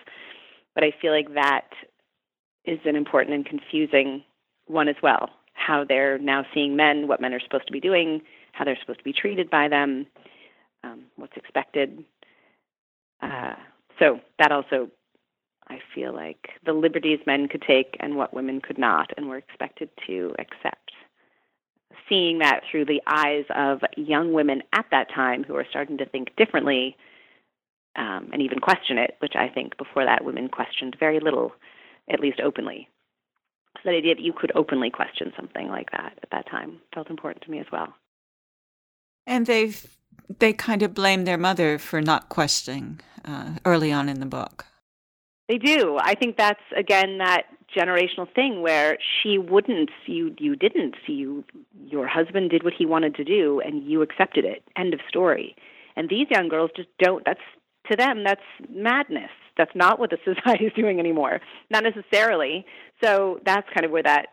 but 0.74 0.84
I 0.84 0.92
feel 1.00 1.12
like 1.12 1.34
that 1.36 1.70
is 2.66 2.80
an 2.86 2.96
important 2.96 3.36
and 3.36 3.46
confusing 3.46 4.24
one 4.66 4.88
as 4.88 4.96
well. 5.02 5.30
How 5.66 5.84
they're 5.84 6.18
now 6.18 6.46
seeing 6.54 6.76
men, 6.76 7.08
what 7.08 7.22
men 7.22 7.34
are 7.34 7.40
supposed 7.40 7.68
to 7.68 7.74
be 7.74 7.80
doing, 7.80 8.22
how 8.52 8.66
they're 8.66 8.78
supposed 8.80 9.00
to 9.00 9.04
be 9.06 9.14
treated 9.14 9.50
by 9.50 9.68
them 9.68 10.08
um, 10.86 11.04
what's 11.16 11.36
expected. 11.36 12.04
Uh, 13.22 13.56
so 14.00 14.20
that 14.40 14.52
also, 14.52 14.90
I 15.68 15.80
feel 15.94 16.14
like 16.14 16.50
the 16.66 16.74
liberties 16.74 17.20
men 17.26 17.48
could 17.48 17.64
take 17.64 17.98
and 18.00 18.16
what 18.16 18.34
women 18.34 18.62
could 18.62 18.78
not, 18.78 19.12
and 19.18 19.28
were 19.28 19.38
expected 19.38 19.90
to 20.08 20.36
accept. 20.38 20.92
Seeing 22.08 22.40
that 22.40 22.62
through 22.70 22.86
the 22.86 23.02
eyes 23.08 23.46
of 23.56 23.80
young 23.98 24.34
women 24.34 24.62
at 24.74 24.86
that 24.92 25.08
time 25.14 25.44
who 25.44 25.56
are 25.56 25.66
starting 25.70 25.98
to 25.98 26.06
think 26.06 26.36
differently 26.36 26.96
um, 27.96 28.30
and 28.32 28.42
even 28.42 28.60
question 28.60 28.98
it, 28.98 29.16
which 29.20 29.34
I 29.36 29.48
think 29.48 29.78
before 29.78 30.06
that 30.06 30.24
women 30.24 30.50
questioned 30.50 30.98
very 31.00 31.20
little, 31.20 31.54
at 32.12 32.20
least 32.20 32.40
openly. 32.42 32.90
So 33.84 33.90
the 33.92 33.98
idea 33.98 34.16
that 34.16 34.22
you 34.22 34.34
could 34.34 34.52
openly 34.56 34.90
question 34.90 35.32
something 35.36 35.68
like 35.68 35.92
that 35.92 36.18
at 36.24 36.30
that 36.32 36.50
time 36.50 36.80
felt 36.94 37.10
important 37.10 37.44
to 37.44 37.52
me 37.52 37.60
as 37.60 37.68
well. 37.72 37.94
And 39.28 39.46
they've 39.46 39.86
they 40.40 40.54
kind 40.54 40.82
of 40.82 40.94
blame 40.94 41.26
their 41.26 41.38
mother 41.38 41.78
for 41.78 42.02
not 42.02 42.30
questioning 42.30 43.00
uh, 43.26 43.56
early 43.66 43.92
on 43.92 44.10
in 44.10 44.20
the 44.20 44.26
book. 44.26 44.66
They 45.48 45.58
do. 45.58 45.98
I 46.02 46.16
think 46.16 46.38
that's 46.38 46.62
again 46.76 47.20
that 47.20 47.44
generational 47.76 48.32
thing 48.34 48.62
where 48.62 48.98
she 49.22 49.38
wouldn't, 49.38 49.92
you 50.06 50.34
you 50.40 50.56
didn't, 50.56 50.96
you 51.08 51.44
your 51.88 52.08
husband 52.08 52.50
did 52.50 52.64
what 52.64 52.74
he 52.74 52.86
wanted 52.86 53.16
to 53.16 53.24
do, 53.24 53.62
and 53.64 53.84
you 53.84 54.02
accepted 54.02 54.46
it. 54.46 54.64
End 54.76 54.94
of 54.94 55.00
story. 55.08 55.56
And 55.96 56.10
these 56.10 56.28
young 56.30 56.50
girls 56.50 56.72
just 56.76 56.90
don't. 57.00 57.24
That's 57.26 57.40
to 57.90 57.96
them 57.96 58.24
that's 58.24 58.42
madness. 58.70 59.32
That's 59.58 59.76
not 59.76 60.00
what 60.00 60.10
the 60.10 60.18
society 60.36 60.66
is 60.66 60.74
doing 60.74 61.00
anymore. 61.00 61.42
Not 61.70 61.84
necessarily. 61.84 62.66
So 63.04 63.40
that's 63.46 63.68
kind 63.74 63.86
of 63.86 63.92
where 63.92 64.04
that 64.04 64.28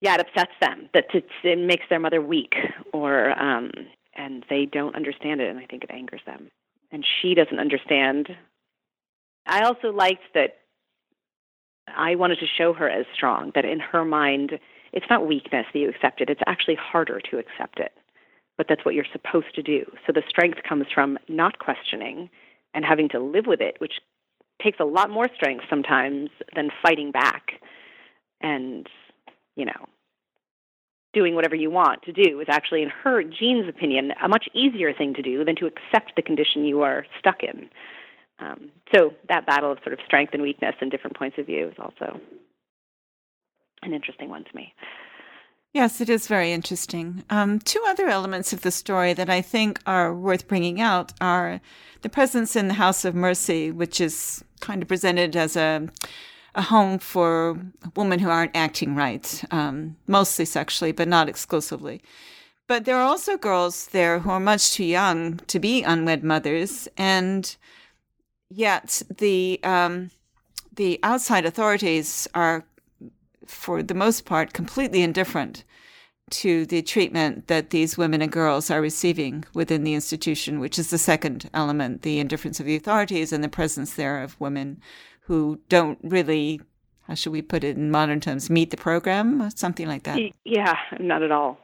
yeah, 0.00 0.14
it 0.14 0.20
upsets 0.20 0.52
them 0.60 0.88
that 0.94 1.06
it 1.12 1.58
makes 1.58 1.84
their 1.90 1.98
mother 1.98 2.22
weak 2.22 2.54
or 2.92 3.36
um, 3.36 3.72
and 4.18 4.44
they 4.50 4.66
don't 4.66 4.96
understand 4.96 5.40
it 5.40 5.48
and 5.48 5.58
i 5.58 5.64
think 5.64 5.84
it 5.84 5.90
angers 5.90 6.20
them 6.26 6.50
and 6.90 7.06
she 7.22 7.34
doesn't 7.34 7.60
understand 7.60 8.28
i 9.46 9.62
also 9.62 9.90
liked 9.92 10.24
that 10.34 10.56
i 11.96 12.14
wanted 12.14 12.38
to 12.38 12.46
show 12.46 12.74
her 12.74 12.90
as 12.90 13.06
strong 13.14 13.52
that 13.54 13.64
in 13.64 13.78
her 13.80 14.04
mind 14.04 14.58
it's 14.92 15.06
not 15.08 15.26
weakness 15.26 15.66
that 15.72 15.78
you 15.78 15.88
accept 15.88 16.20
it 16.20 16.28
it's 16.28 16.40
actually 16.46 16.76
harder 16.76 17.20
to 17.20 17.38
accept 17.38 17.78
it 17.78 17.92
but 18.58 18.66
that's 18.68 18.84
what 18.84 18.94
you're 18.94 19.06
supposed 19.12 19.54
to 19.54 19.62
do 19.62 19.84
so 20.06 20.12
the 20.12 20.22
strength 20.28 20.58
comes 20.68 20.86
from 20.92 21.16
not 21.28 21.58
questioning 21.58 22.28
and 22.78 22.84
having 22.84 23.08
to 23.08 23.18
live 23.18 23.46
with 23.46 23.60
it 23.60 23.74
which 23.80 23.94
takes 24.62 24.78
a 24.78 24.84
lot 24.84 25.10
more 25.10 25.28
strength 25.34 25.64
sometimes 25.68 26.30
than 26.54 26.70
fighting 26.80 27.10
back 27.10 27.60
and 28.40 28.86
you 29.56 29.64
know 29.64 29.86
doing 31.14 31.34
whatever 31.34 31.56
you 31.56 31.70
want 31.70 32.02
to 32.02 32.12
do 32.12 32.38
is 32.40 32.46
actually, 32.48 32.82
in 32.82 32.90
her, 32.90 33.22
Jeanne's 33.22 33.68
opinion, 33.68 34.12
a 34.22 34.28
much 34.28 34.46
easier 34.54 34.92
thing 34.92 35.14
to 35.14 35.22
do 35.22 35.44
than 35.44 35.56
to 35.56 35.66
accept 35.66 36.12
the 36.16 36.22
condition 36.22 36.64
you 36.64 36.82
are 36.82 37.06
stuck 37.18 37.42
in. 37.42 37.68
Um, 38.38 38.70
so 38.94 39.14
that 39.28 39.46
battle 39.46 39.72
of 39.72 39.78
sort 39.82 39.94
of 39.94 39.98
strength 40.04 40.32
and 40.32 40.42
weakness 40.42 40.74
and 40.80 40.90
different 40.90 41.16
points 41.16 41.38
of 41.38 41.46
view 41.46 41.68
is 41.68 41.74
also 41.78 42.20
an 43.82 43.92
interesting 43.92 44.28
one 44.28 44.44
to 44.44 44.50
me. 44.54 44.72
Yes, 45.74 46.00
it 46.00 46.08
is 46.08 46.26
very 46.26 46.52
interesting. 46.52 47.24
Um, 47.30 47.58
two 47.58 47.82
other 47.86 48.08
elements 48.08 48.52
of 48.52 48.62
the 48.62 48.70
story 48.70 49.12
that 49.12 49.28
I 49.28 49.42
think 49.42 49.80
are 49.86 50.14
worth 50.14 50.48
bringing 50.48 50.80
out 50.80 51.12
are 51.20 51.60
the 52.02 52.08
presence 52.08 52.56
in 52.56 52.68
the 52.68 52.74
House 52.74 53.04
of 53.04 53.14
Mercy, 53.14 53.70
which 53.70 54.00
is 54.00 54.42
kind 54.60 54.82
of 54.82 54.88
presented 54.88 55.36
as 55.36 55.56
a 55.56 55.88
a 56.54 56.62
home 56.62 56.98
for 56.98 57.56
women 57.94 58.18
who 58.18 58.28
aren't 58.28 58.56
acting 58.56 58.96
right, 58.96 59.44
um, 59.52 59.96
mostly 60.08 60.44
sexually, 60.44 60.90
but 60.90 61.06
not 61.06 61.28
exclusively. 61.28 62.02
But 62.66 62.84
there 62.84 62.96
are 62.96 63.04
also 63.04 63.36
girls 63.36 63.86
there 63.88 64.18
who 64.18 64.30
are 64.30 64.40
much 64.40 64.72
too 64.72 64.84
young 64.84 65.36
to 65.46 65.60
be 65.60 65.82
unwed 65.84 66.24
mothers, 66.24 66.88
and 66.96 67.56
yet 68.50 69.02
the 69.18 69.60
um, 69.62 70.10
the 70.74 70.98
outside 71.02 71.46
authorities 71.46 72.26
are, 72.34 72.64
for 73.48 73.82
the 73.82 73.94
most 73.94 74.24
part, 74.24 74.52
completely 74.52 75.02
indifferent 75.02 75.64
to 76.30 76.66
the 76.66 76.82
treatment 76.82 77.46
that 77.46 77.70
these 77.70 77.96
women 77.96 78.20
and 78.20 78.30
girls 78.30 78.70
are 78.70 78.80
receiving 78.80 79.44
within 79.54 79.84
the 79.84 79.94
institution, 79.94 80.60
which 80.60 80.78
is 80.78 80.90
the 80.90 80.98
second 80.98 81.48
element 81.54 82.02
the 82.02 82.18
indifference 82.18 82.60
of 82.60 82.66
the 82.66 82.76
authorities 82.76 83.32
and 83.32 83.42
the 83.42 83.48
presence 83.48 83.94
there 83.94 84.22
of 84.22 84.38
women 84.40 84.80
who 85.22 85.60
don't 85.68 85.98
really, 86.02 86.60
how 87.06 87.14
should 87.14 87.32
we 87.32 87.42
put 87.42 87.64
it 87.64 87.76
in 87.76 87.90
modern 87.90 88.20
terms, 88.20 88.50
meet 88.50 88.70
the 88.70 88.76
program, 88.76 89.50
something 89.54 89.86
like 89.86 90.04
that. 90.04 90.18
Yeah, 90.44 90.76
not 91.00 91.22
at 91.22 91.32
all. 91.32 91.58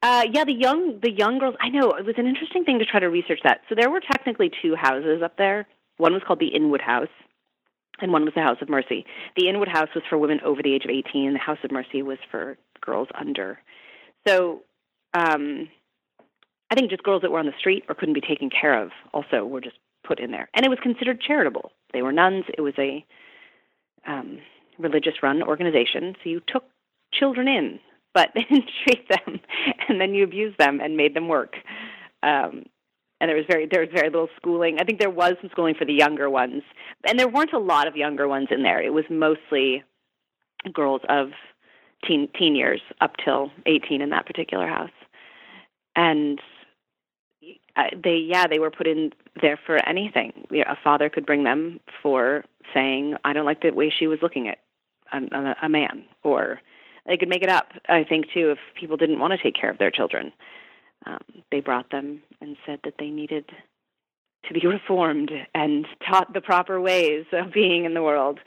Uh, 0.00 0.24
yeah, 0.32 0.44
the 0.44 0.52
young 0.52 1.00
the 1.02 1.10
young 1.10 1.38
girls. 1.40 1.56
I 1.60 1.70
know 1.70 1.90
it 1.90 2.06
was 2.06 2.14
an 2.18 2.26
interesting 2.26 2.64
thing 2.64 2.78
to 2.78 2.84
try 2.84 3.00
to 3.00 3.08
research 3.08 3.40
that. 3.42 3.62
So 3.68 3.74
there 3.74 3.90
were 3.90 4.00
technically 4.00 4.50
two 4.62 4.76
houses 4.76 5.22
up 5.24 5.36
there. 5.36 5.66
One 5.96 6.12
was 6.12 6.22
called 6.24 6.38
the 6.38 6.54
Inwood 6.54 6.80
House, 6.80 7.08
and 8.00 8.12
one 8.12 8.24
was 8.24 8.34
the 8.34 8.42
House 8.42 8.58
of 8.60 8.68
Mercy. 8.68 9.04
The 9.36 9.48
Inwood 9.48 9.68
House 9.68 9.88
was 9.94 10.04
for 10.08 10.18
women 10.18 10.40
over 10.44 10.62
the 10.62 10.74
age 10.74 10.84
of 10.84 10.90
eighteen. 10.90 11.32
The 11.32 11.38
House 11.38 11.58
of 11.64 11.72
Mercy 11.72 12.02
was 12.02 12.18
for 12.30 12.56
girls 12.80 13.08
under. 13.18 13.58
So, 14.26 14.62
um, 15.14 15.68
I 16.70 16.74
think 16.74 16.90
just 16.90 17.02
girls 17.02 17.22
that 17.22 17.30
were 17.30 17.38
on 17.38 17.46
the 17.46 17.52
street 17.58 17.84
or 17.88 17.94
couldn't 17.94 18.14
be 18.14 18.20
taken 18.20 18.50
care 18.50 18.82
of 18.82 18.90
also 19.12 19.44
were 19.44 19.60
just 19.60 19.76
put 20.04 20.20
in 20.20 20.30
there, 20.30 20.48
and 20.54 20.64
it 20.64 20.68
was 20.70 20.78
considered 20.82 21.20
charitable. 21.20 21.72
They 21.92 22.02
were 22.02 22.12
nuns. 22.12 22.44
It 22.56 22.60
was 22.60 22.74
a 22.78 23.04
um, 24.06 24.38
religious-run 24.78 25.42
organization, 25.42 26.14
so 26.22 26.30
you 26.30 26.40
took 26.46 26.64
children 27.12 27.48
in, 27.48 27.80
but 28.14 28.30
they 28.34 28.42
didn't 28.50 28.70
treat 28.84 29.08
them, 29.08 29.40
and 29.88 30.00
then 30.00 30.14
you 30.14 30.24
abused 30.24 30.58
them 30.58 30.80
and 30.80 30.96
made 30.96 31.14
them 31.14 31.28
work. 31.28 31.56
Um, 32.22 32.66
and 33.20 33.28
there 33.28 33.36
was 33.36 33.46
very 33.48 33.66
there 33.66 33.80
was 33.80 33.90
very 33.92 34.10
little 34.10 34.28
schooling. 34.36 34.78
I 34.80 34.84
think 34.84 34.98
there 34.98 35.10
was 35.10 35.34
some 35.40 35.50
schooling 35.50 35.74
for 35.74 35.84
the 35.84 35.92
younger 35.92 36.30
ones, 36.30 36.62
and 37.06 37.18
there 37.18 37.28
weren't 37.28 37.52
a 37.52 37.58
lot 37.58 37.86
of 37.86 37.96
younger 37.96 38.28
ones 38.28 38.48
in 38.50 38.62
there. 38.62 38.80
It 38.82 38.92
was 38.92 39.04
mostly 39.10 39.82
girls 40.72 41.02
of 41.08 41.28
teen 42.06 42.28
teen 42.38 42.54
years 42.54 42.80
up 43.00 43.12
till 43.24 43.50
18 43.66 44.00
in 44.00 44.10
that 44.10 44.26
particular 44.26 44.66
house. 44.66 44.90
And 45.96 46.40
uh, 47.76 47.84
they 48.02 48.16
yeah 48.16 48.46
they 48.46 48.58
were 48.58 48.70
put 48.70 48.86
in 48.86 49.12
there 49.40 49.58
for 49.66 49.76
anything. 49.88 50.46
A 50.52 50.76
father 50.82 51.08
could 51.08 51.26
bring 51.26 51.44
them 51.44 51.80
for 52.02 52.44
saying 52.74 53.16
I 53.24 53.32
don't 53.32 53.46
like 53.46 53.62
the 53.62 53.70
way 53.70 53.92
she 53.96 54.06
was 54.06 54.18
looking 54.22 54.48
at 54.48 54.58
a, 55.12 55.54
a 55.62 55.68
man, 55.68 56.04
or 56.22 56.60
they 57.06 57.16
could 57.16 57.28
make 57.28 57.42
it 57.42 57.48
up. 57.48 57.68
I 57.88 58.04
think 58.04 58.26
too 58.32 58.50
if 58.50 58.58
people 58.78 58.96
didn't 58.96 59.18
want 59.18 59.32
to 59.32 59.42
take 59.42 59.54
care 59.54 59.70
of 59.70 59.78
their 59.78 59.90
children, 59.90 60.32
um, 61.06 61.18
they 61.50 61.60
brought 61.60 61.90
them 61.90 62.22
and 62.40 62.56
said 62.66 62.80
that 62.84 62.94
they 62.98 63.10
needed 63.10 63.44
to 64.46 64.54
be 64.54 64.66
reformed 64.66 65.30
and 65.54 65.86
taught 66.06 66.32
the 66.32 66.40
proper 66.40 66.80
ways 66.80 67.26
of 67.32 67.52
being 67.52 67.84
in 67.84 67.94
the 67.94 68.02
world. 68.02 68.40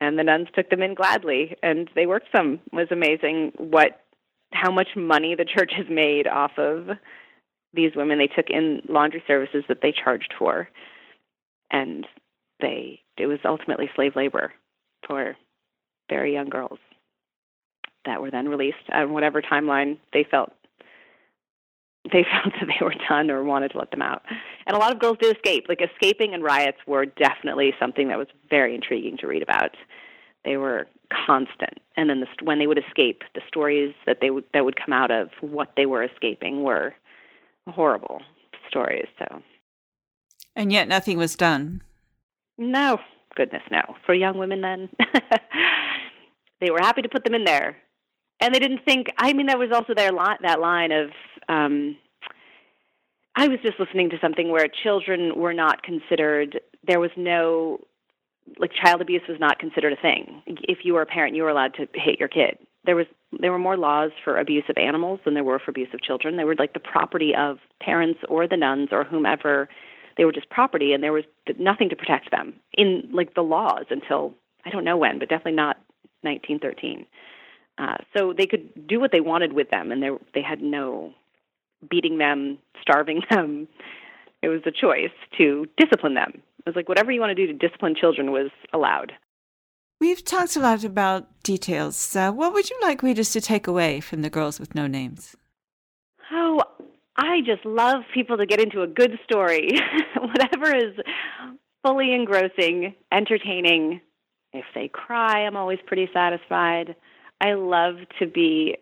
And 0.00 0.18
the 0.18 0.24
nuns 0.24 0.48
took 0.54 0.68
them 0.70 0.82
in 0.82 0.94
gladly, 0.94 1.56
and 1.62 1.88
they 1.94 2.06
worked 2.06 2.28
some. 2.34 2.60
It 2.72 2.76
was 2.76 2.88
amazing 2.90 3.52
what 3.56 4.00
how 4.52 4.70
much 4.70 4.88
money 4.96 5.34
the 5.34 5.44
church 5.44 5.72
has 5.76 5.86
made 5.88 6.26
off 6.26 6.52
of 6.58 6.88
these 7.74 7.92
women 7.96 8.18
they 8.18 8.28
took 8.28 8.50
in 8.50 8.82
laundry 8.88 9.22
services 9.26 9.64
that 9.68 9.80
they 9.82 9.92
charged 9.92 10.32
for 10.38 10.68
and 11.70 12.06
they 12.60 13.00
it 13.18 13.26
was 13.26 13.40
ultimately 13.44 13.90
slave 13.94 14.16
labor 14.16 14.52
for 15.06 15.36
very 16.08 16.32
young 16.32 16.48
girls 16.48 16.78
that 18.04 18.20
were 18.20 18.30
then 18.30 18.48
released 18.48 18.76
on 18.92 19.12
whatever 19.12 19.42
timeline 19.42 19.98
they 20.12 20.24
felt 20.30 20.52
they 22.12 22.24
felt 22.42 22.54
that 22.60 22.66
they 22.66 22.84
were 22.84 22.94
done 23.08 23.30
or 23.30 23.42
wanted 23.42 23.72
to 23.72 23.78
let 23.78 23.90
them 23.90 24.02
out. 24.02 24.22
And 24.66 24.76
a 24.76 24.80
lot 24.80 24.92
of 24.92 25.00
girls 25.00 25.18
did 25.20 25.34
escape. 25.34 25.66
Like 25.68 25.80
escaping 25.80 26.34
and 26.34 26.42
riots 26.42 26.78
were 26.86 27.06
definitely 27.06 27.72
something 27.78 28.08
that 28.08 28.18
was 28.18 28.28
very 28.50 28.74
intriguing 28.74 29.16
to 29.18 29.26
read 29.26 29.42
about. 29.42 29.76
They 30.44 30.56
were 30.56 30.86
constant. 31.26 31.78
And 31.96 32.10
then 32.10 32.20
the, 32.20 32.26
when 32.42 32.58
they 32.58 32.66
would 32.66 32.78
escape, 32.78 33.22
the 33.34 33.40
stories 33.48 33.94
that 34.06 34.18
they 34.20 34.30
would 34.30 34.44
that 34.52 34.64
would 34.64 34.76
come 34.76 34.92
out 34.92 35.10
of 35.10 35.28
what 35.40 35.72
they 35.76 35.86
were 35.86 36.02
escaping 36.02 36.62
were 36.62 36.94
horrible 37.68 38.20
stories. 38.68 39.06
So, 39.18 39.42
and 40.56 40.72
yet 40.72 40.88
nothing 40.88 41.18
was 41.18 41.36
done. 41.36 41.82
No, 42.58 42.98
goodness, 43.34 43.62
no. 43.70 43.82
For 44.06 44.14
young 44.14 44.38
women, 44.38 44.60
then 44.60 44.88
they 46.60 46.70
were 46.70 46.80
happy 46.80 47.02
to 47.02 47.08
put 47.08 47.24
them 47.24 47.34
in 47.34 47.44
there, 47.44 47.76
and 48.40 48.54
they 48.54 48.58
didn't 48.58 48.84
think. 48.84 49.08
I 49.18 49.32
mean, 49.32 49.46
that 49.46 49.58
was 49.58 49.70
also 49.72 49.94
their 49.94 50.12
line. 50.12 50.38
That 50.42 50.60
line 50.60 50.92
of. 50.92 51.10
Um, 51.48 51.96
I 53.36 53.48
was 53.48 53.58
just 53.62 53.80
listening 53.80 54.10
to 54.10 54.18
something 54.20 54.50
where 54.50 54.68
children 54.68 55.32
were 55.36 55.54
not 55.54 55.82
considered. 55.82 56.60
There 56.86 57.00
was 57.00 57.10
no 57.16 57.80
like 58.58 58.70
child 58.74 59.00
abuse 59.00 59.22
was 59.28 59.40
not 59.40 59.58
considered 59.58 59.92
a 59.92 60.00
thing. 60.00 60.42
If 60.46 60.78
you 60.84 60.94
were 60.94 61.02
a 61.02 61.06
parent, 61.06 61.34
you 61.34 61.42
were 61.42 61.48
allowed 61.48 61.74
to 61.74 61.88
hit 61.94 62.20
your 62.20 62.28
kid. 62.28 62.58
There 62.84 62.96
was 62.96 63.06
there 63.40 63.50
were 63.50 63.58
more 63.58 63.76
laws 63.76 64.10
for 64.22 64.38
abuse 64.38 64.64
of 64.68 64.76
animals 64.76 65.20
than 65.24 65.34
there 65.34 65.44
were 65.44 65.58
for 65.58 65.70
abuse 65.70 65.88
of 65.94 66.02
children. 66.02 66.36
They 66.36 66.44
were 66.44 66.54
like 66.54 66.74
the 66.74 66.80
property 66.80 67.34
of 67.34 67.58
parents 67.80 68.20
or 68.28 68.46
the 68.46 68.56
nuns 68.56 68.90
or 68.92 69.04
whomever. 69.04 69.68
They 70.16 70.24
were 70.24 70.32
just 70.32 70.50
property, 70.50 70.92
and 70.92 71.02
there 71.02 71.12
was 71.12 71.24
nothing 71.58 71.88
to 71.88 71.96
protect 71.96 72.30
them 72.30 72.54
in 72.72 73.08
like 73.12 73.34
the 73.34 73.42
laws 73.42 73.86
until 73.90 74.34
I 74.64 74.70
don't 74.70 74.84
know 74.84 74.96
when, 74.96 75.18
but 75.18 75.28
definitely 75.28 75.52
not 75.52 75.78
1913. 76.22 77.06
Uh, 77.76 77.96
so 78.16 78.32
they 78.32 78.46
could 78.46 78.86
do 78.86 79.00
what 79.00 79.10
they 79.10 79.20
wanted 79.20 79.54
with 79.54 79.70
them, 79.70 79.90
and 79.90 80.02
they 80.02 80.10
they 80.34 80.42
had 80.42 80.62
no 80.62 81.12
beating 81.88 82.18
them, 82.18 82.58
starving 82.80 83.22
them. 83.30 83.68
It 84.42 84.48
was 84.48 84.60
a 84.66 84.70
choice 84.70 85.12
to 85.38 85.66
discipline 85.78 86.14
them 86.14 86.42
it 86.64 86.70
was 86.70 86.76
like 86.76 86.88
whatever 86.88 87.12
you 87.12 87.20
want 87.20 87.30
to 87.30 87.34
do 87.34 87.46
to 87.46 87.52
discipline 87.52 87.94
children 87.94 88.32
was 88.32 88.50
allowed. 88.72 89.12
We've 90.00 90.24
talked 90.24 90.56
a 90.56 90.60
lot 90.60 90.82
about 90.82 91.42
details. 91.42 92.16
Uh, 92.16 92.32
what 92.32 92.52
would 92.52 92.70
you 92.70 92.78
like 92.82 93.02
readers 93.02 93.30
to 93.32 93.40
take 93.40 93.66
away 93.66 94.00
from 94.00 94.22
The 94.22 94.30
Girls 94.30 94.58
with 94.58 94.74
No 94.74 94.86
Names? 94.86 95.36
Oh, 96.32 96.62
I 97.16 97.40
just 97.44 97.64
love 97.64 98.02
people 98.12 98.38
to 98.38 98.46
get 98.46 98.60
into 98.60 98.82
a 98.82 98.86
good 98.86 99.18
story. 99.24 99.72
Whatever 100.16 100.74
is 100.74 100.94
fully 101.82 102.14
engrossing, 102.14 102.94
entertaining. 103.12 104.00
If 104.52 104.64
they 104.74 104.88
cry, 104.88 105.44
I'm 105.44 105.56
always 105.56 105.78
pretty 105.86 106.08
satisfied. 106.14 106.96
I 107.40 107.54
love 107.54 107.96
to 108.20 108.26
be 108.26 108.76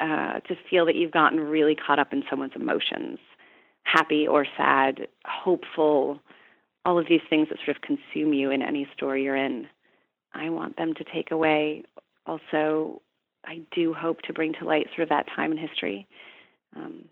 uh, 0.00 0.40
to 0.40 0.56
feel 0.68 0.86
that 0.86 0.96
you've 0.96 1.12
gotten 1.12 1.40
really 1.40 1.74
caught 1.74 1.98
up 1.98 2.12
in 2.12 2.22
someone's 2.28 2.52
emotions, 2.54 3.18
happy 3.84 4.26
or 4.26 4.46
sad, 4.56 5.08
hopeful, 5.24 6.20
all 6.84 6.98
of 6.98 7.06
these 7.08 7.20
things 7.28 7.48
that 7.48 7.58
sort 7.64 7.76
of 7.76 7.82
consume 7.82 8.32
you 8.32 8.50
in 8.50 8.62
any 8.62 8.88
story 8.94 9.24
you're 9.24 9.36
in. 9.36 9.66
I 10.34 10.50
want 10.50 10.76
them 10.76 10.94
to 10.94 11.04
take 11.04 11.30
away. 11.30 11.84
Also, 12.26 13.00
I 13.44 13.60
do 13.74 13.94
hope 13.94 14.22
to 14.22 14.32
bring 14.32 14.52
to 14.54 14.64
light 14.64 14.88
sort 14.94 15.04
of 15.04 15.08
that 15.08 15.26
time 15.34 15.52
in 15.52 15.58
history. 15.58 16.06
Um, 16.74 17.06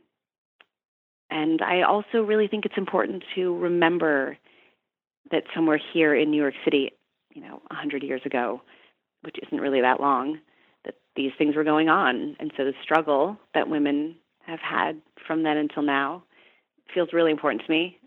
and 1.30 1.62
I 1.62 1.82
also 1.82 2.22
really 2.22 2.48
think 2.48 2.64
it's 2.64 2.76
important 2.76 3.24
to 3.34 3.56
remember 3.56 4.36
that 5.30 5.44
somewhere 5.54 5.80
here 5.92 6.14
in 6.14 6.30
New 6.30 6.40
York 6.40 6.54
City, 6.64 6.92
you 7.32 7.40
know, 7.40 7.62
100 7.70 8.02
years 8.02 8.20
ago, 8.24 8.60
which 9.22 9.36
isn't 9.42 9.60
really 9.60 9.80
that 9.80 10.00
long, 10.00 10.38
these 11.16 11.32
things 11.38 11.56
were 11.56 11.64
going 11.64 11.88
on. 11.88 12.36
And 12.38 12.52
so 12.56 12.64
the 12.64 12.72
struggle 12.82 13.36
that 13.54 13.68
women 13.68 14.16
have 14.46 14.60
had 14.60 15.00
from 15.26 15.42
then 15.42 15.56
until 15.56 15.82
now 15.82 16.22
feels 16.92 17.12
really 17.12 17.30
important 17.30 17.62
to 17.64 17.70
me. 17.70 17.98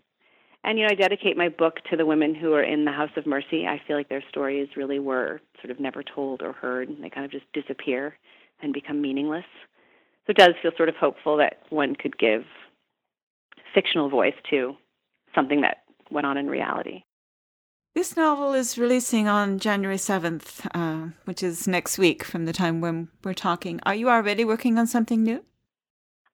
And 0.64 0.78
you 0.78 0.84
know, 0.84 0.90
I 0.92 0.94
dedicate 0.94 1.36
my 1.36 1.48
book 1.48 1.76
to 1.90 1.96
the 1.96 2.06
women 2.06 2.34
who 2.34 2.52
are 2.52 2.62
in 2.62 2.84
the 2.84 2.92
House 2.92 3.10
of 3.16 3.26
Mercy. 3.26 3.66
I 3.66 3.80
feel 3.86 3.96
like 3.96 4.08
their 4.08 4.24
stories 4.28 4.68
really 4.76 4.98
were 4.98 5.40
sort 5.62 5.70
of 5.70 5.80
never 5.80 6.02
told 6.02 6.42
or 6.42 6.52
heard. 6.52 6.88
They 7.00 7.10
kind 7.10 7.24
of 7.24 7.30
just 7.30 7.50
disappear 7.52 8.16
and 8.60 8.72
become 8.72 9.00
meaningless. 9.00 9.44
So 10.26 10.30
it 10.32 10.36
does 10.36 10.54
feel 10.60 10.72
sort 10.76 10.88
of 10.88 10.96
hopeful 10.96 11.36
that 11.38 11.62
one 11.70 11.94
could 11.94 12.18
give 12.18 12.42
fictional 13.74 14.10
voice 14.10 14.34
to 14.50 14.76
something 15.34 15.60
that 15.60 15.78
went 16.10 16.26
on 16.26 16.36
in 16.36 16.48
reality. 16.48 17.02
This 17.98 18.16
novel 18.16 18.54
is 18.54 18.78
releasing 18.78 19.26
on 19.26 19.58
January 19.58 19.96
7th, 19.96 20.68
uh, 20.72 21.10
which 21.24 21.42
is 21.42 21.66
next 21.66 21.98
week 21.98 22.22
from 22.22 22.44
the 22.44 22.52
time 22.52 22.80
when 22.80 23.08
we're 23.24 23.34
talking. 23.34 23.80
Are 23.84 23.94
you 23.96 24.08
already 24.08 24.44
working 24.44 24.78
on 24.78 24.86
something 24.86 25.24
new? 25.24 25.44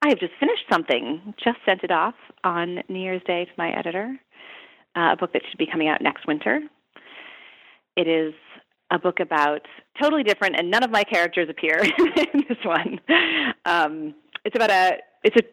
I 0.02 0.10
have 0.10 0.18
just 0.18 0.34
finished 0.38 0.64
something, 0.70 1.32
just 1.42 1.56
sent 1.64 1.82
it 1.82 1.90
off 1.90 2.16
on 2.44 2.82
New 2.90 3.00
Year's 3.00 3.22
Day 3.26 3.46
to 3.46 3.50
my 3.56 3.70
editor, 3.70 4.14
uh, 4.94 5.12
a 5.12 5.16
book 5.16 5.32
that 5.32 5.40
should 5.48 5.56
be 5.56 5.64
coming 5.64 5.88
out 5.88 6.02
next 6.02 6.26
winter. 6.26 6.60
It 7.96 8.08
is 8.08 8.34
a 8.90 8.98
book 8.98 9.18
about 9.18 9.62
totally 9.98 10.22
different, 10.22 10.56
and 10.58 10.70
none 10.70 10.84
of 10.84 10.90
my 10.90 11.02
characters 11.02 11.48
appear 11.48 11.78
in 11.98 12.44
this 12.46 12.58
one. 12.62 13.00
Um, 13.64 14.14
it's 14.44 14.54
about 14.54 14.70
a, 14.70 14.98
it's 15.22 15.36
a 15.36 15.44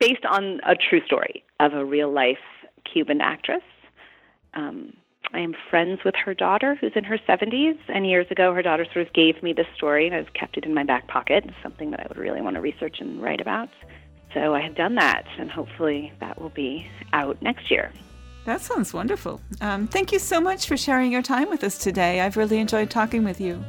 based 0.00 0.24
on 0.24 0.60
a 0.66 0.74
true 0.88 1.02
story 1.04 1.44
of 1.60 1.74
a 1.74 1.84
real 1.84 2.10
life 2.10 2.38
Cuban 2.90 3.20
actress. 3.20 3.60
Um, 4.54 4.94
I 5.32 5.40
am 5.40 5.54
friends 5.70 6.00
with 6.04 6.14
her 6.24 6.32
daughter, 6.32 6.76
who's 6.80 6.92
in 6.96 7.04
her 7.04 7.18
70s. 7.18 7.78
And 7.88 8.06
years 8.06 8.26
ago, 8.30 8.54
her 8.54 8.62
daughter 8.62 8.86
sort 8.92 9.06
of 9.06 9.12
gave 9.12 9.42
me 9.42 9.52
this 9.52 9.66
story, 9.76 10.06
and 10.06 10.16
I've 10.16 10.32
kept 10.32 10.56
it 10.56 10.64
in 10.64 10.72
my 10.72 10.84
back 10.84 11.06
pocket. 11.06 11.44
It's 11.46 11.62
something 11.62 11.90
that 11.90 12.00
I 12.00 12.06
would 12.08 12.16
really 12.16 12.40
want 12.40 12.56
to 12.56 12.60
research 12.60 12.96
and 13.00 13.22
write 13.22 13.40
about. 13.40 13.68
So 14.34 14.54
I 14.54 14.60
have 14.60 14.74
done 14.74 14.94
that, 14.96 15.24
and 15.38 15.50
hopefully 15.50 16.12
that 16.20 16.40
will 16.40 16.50
be 16.50 16.86
out 17.12 17.40
next 17.42 17.70
year. 17.70 17.92
That 18.44 18.60
sounds 18.62 18.94
wonderful. 18.94 19.40
Um, 19.60 19.86
thank 19.86 20.12
you 20.12 20.18
so 20.18 20.40
much 20.40 20.66
for 20.66 20.76
sharing 20.76 21.12
your 21.12 21.22
time 21.22 21.50
with 21.50 21.62
us 21.62 21.76
today. 21.76 22.20
I've 22.20 22.36
really 22.36 22.58
enjoyed 22.58 22.88
talking 22.88 23.24
with 23.24 23.40
you. 23.40 23.62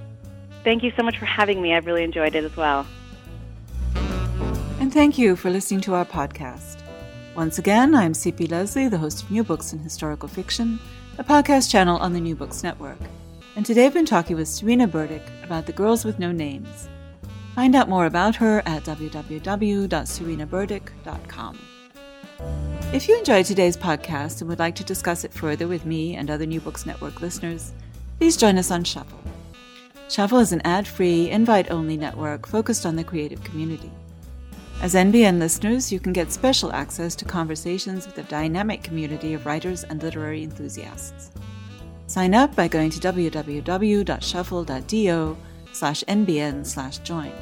Thank 0.63 0.83
you 0.83 0.91
so 0.95 1.03
much 1.03 1.17
for 1.17 1.25
having 1.25 1.61
me. 1.61 1.73
I've 1.73 1.85
really 1.85 2.03
enjoyed 2.03 2.35
it 2.35 2.43
as 2.43 2.55
well. 2.55 2.85
And 4.79 4.93
thank 4.93 5.17
you 5.17 5.35
for 5.35 5.49
listening 5.49 5.81
to 5.81 5.93
our 5.93 6.05
podcast. 6.05 6.77
Once 7.35 7.59
again, 7.59 7.93
I'm 7.93 8.13
C.P. 8.13 8.47
Lesley, 8.47 8.87
the 8.87 8.97
host 8.97 9.23
of 9.23 9.31
New 9.31 9.43
Books 9.43 9.73
in 9.73 9.79
Historical 9.79 10.29
Fiction, 10.29 10.79
a 11.19 11.23
podcast 11.23 11.69
channel 11.69 11.97
on 11.97 12.13
the 12.13 12.19
New 12.21 12.33
Books 12.33 12.63
Network. 12.63 12.97
And 13.57 13.65
today 13.65 13.85
I've 13.85 13.93
been 13.93 14.05
talking 14.05 14.37
with 14.37 14.47
Serena 14.47 14.87
Burdick 14.87 15.21
about 15.43 15.65
the 15.65 15.73
Girls 15.73 16.05
with 16.05 16.17
No 16.17 16.31
Names. 16.31 16.87
Find 17.55 17.75
out 17.75 17.89
more 17.89 18.05
about 18.05 18.37
her 18.37 18.63
at 18.65 18.85
www.serenaburdick.com. 18.85 21.59
If 22.93 23.09
you 23.09 23.17
enjoyed 23.17 23.45
today's 23.45 23.75
podcast 23.75 24.39
and 24.39 24.49
would 24.49 24.59
like 24.59 24.75
to 24.75 24.85
discuss 24.85 25.25
it 25.25 25.33
further 25.33 25.67
with 25.67 25.85
me 25.85 26.15
and 26.15 26.31
other 26.31 26.45
New 26.45 26.61
Books 26.61 26.85
Network 26.85 27.19
listeners, 27.19 27.73
please 28.17 28.37
join 28.37 28.57
us 28.57 28.71
on 28.71 28.85
Shuffle. 28.85 29.19
Shuffle 30.07 30.39
is 30.39 30.53
an 30.53 30.61
ad 30.63 30.87
free, 30.87 31.29
invite 31.29 31.69
only 31.69 31.97
network 31.97 32.47
focused 32.47 32.85
on 32.85 32.95
the 32.95 33.03
creative 33.03 33.43
community. 33.43 33.91
As 34.81 34.95
NBN 34.95 35.39
listeners, 35.39 35.91
you 35.91 35.99
can 35.99 36.13
get 36.13 36.31
special 36.31 36.71
access 36.71 37.13
to 37.17 37.25
conversations 37.25 38.05
with 38.05 38.17
a 38.17 38.23
dynamic 38.23 38.81
community 38.81 39.33
of 39.33 39.45
writers 39.45 39.83
and 39.83 40.01
literary 40.01 40.41
enthusiasts. 40.41 41.31
Sign 42.07 42.33
up 42.33 42.55
by 42.55 42.69
going 42.69 42.89
to 42.91 42.99
www.shuffle.do 42.99 45.37
slash 45.73 46.03
nbn 46.07 46.65
slash 46.65 46.99
join. 46.99 47.33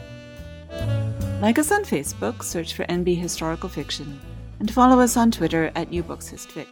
Like 1.39 1.60
us 1.60 1.71
on 1.71 1.84
Facebook, 1.84 2.41
search 2.41 2.73
for 2.73 2.86
NB 2.86 3.15
Historical 3.15 3.69
Fiction, 3.69 4.19
and 4.60 4.73
follow 4.73 5.00
us 5.00 5.15
on 5.15 5.30
Twitter 5.30 5.71
at 5.76 5.91
New 5.91 6.02
Books 6.02 6.32
Histfic. 6.32 6.65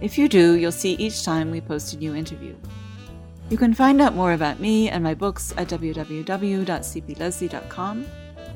If 0.00 0.16
you 0.16 0.28
do, 0.28 0.54
you'll 0.54 0.70
see 0.70 0.92
each 0.92 1.24
time 1.24 1.50
we 1.50 1.60
post 1.60 1.92
a 1.92 1.98
new 1.98 2.14
interview. 2.14 2.54
You 3.50 3.58
can 3.58 3.74
find 3.74 4.00
out 4.00 4.14
more 4.14 4.32
about 4.32 4.60
me 4.60 4.88
and 4.88 5.02
my 5.02 5.14
books 5.14 5.52
at 5.56 5.66
www.cplesley.com, 5.66 8.06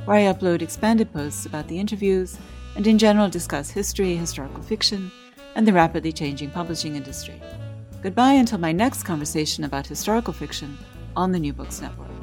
where 0.06 0.16
I 0.16 0.32
upload 0.32 0.62
expanded 0.62 1.12
posts 1.12 1.46
about 1.46 1.68
the 1.68 1.78
interviews 1.78 2.38
and 2.76 2.86
in 2.86 2.96
general 2.96 3.28
discuss 3.28 3.70
history, 3.70 4.16
historical 4.16 4.62
fiction, 4.62 5.10
and 5.54 5.66
the 5.66 5.72
rapidly 5.72 6.12
changing 6.12 6.50
publishing 6.50 6.96
industry. 6.96 7.40
Goodbye 8.02 8.34
until 8.34 8.58
my 8.58 8.72
next 8.72 9.02
conversation 9.02 9.64
about 9.64 9.86
historical 9.86 10.32
fiction 10.32 10.78
on 11.16 11.32
the 11.32 11.40
New 11.40 11.52
Books 11.52 11.80
Network. 11.80 12.15